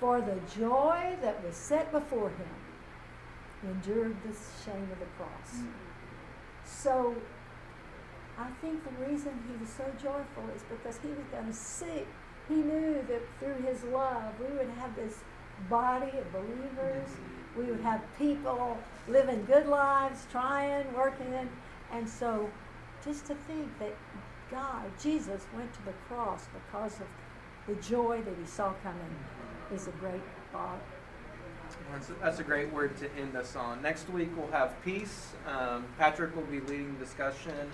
[0.00, 2.48] for the joy that was set before him,
[3.64, 5.56] endured the shame of the cross.
[5.56, 5.68] Mm.
[6.64, 7.14] So,
[8.38, 12.04] I think the reason he was so joyful is because he was going to see.
[12.48, 15.20] He knew that through his love, we would have this
[15.68, 17.08] body of believers.
[17.56, 18.78] We would have people
[19.08, 21.48] living good lives, trying, working,
[21.92, 22.50] and so
[23.04, 23.94] just to think that
[24.50, 27.06] God, Jesus, went to the cross because of
[27.66, 29.16] the joy that he saw coming
[29.72, 30.80] is a great thought.
[31.90, 33.82] That's a, that's a great word to end us on.
[33.82, 35.32] Next week we'll have peace.
[35.46, 37.70] Um, Patrick will be leading the discussion,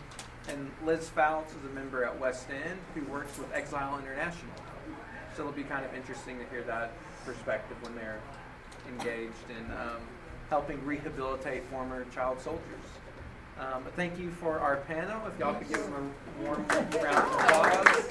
[0.48, 4.50] and Liz Fouts is a member at West End who works with Exile International.
[5.36, 6.92] So it'll be kind of interesting to hear that
[7.24, 8.18] perspective when they're
[8.88, 10.00] engaged in um,
[10.48, 12.64] helping rehabilitate former child soldiers.
[13.60, 15.20] Um, but thank you for our panel.
[15.26, 18.08] If y'all could give them a warm round of applause.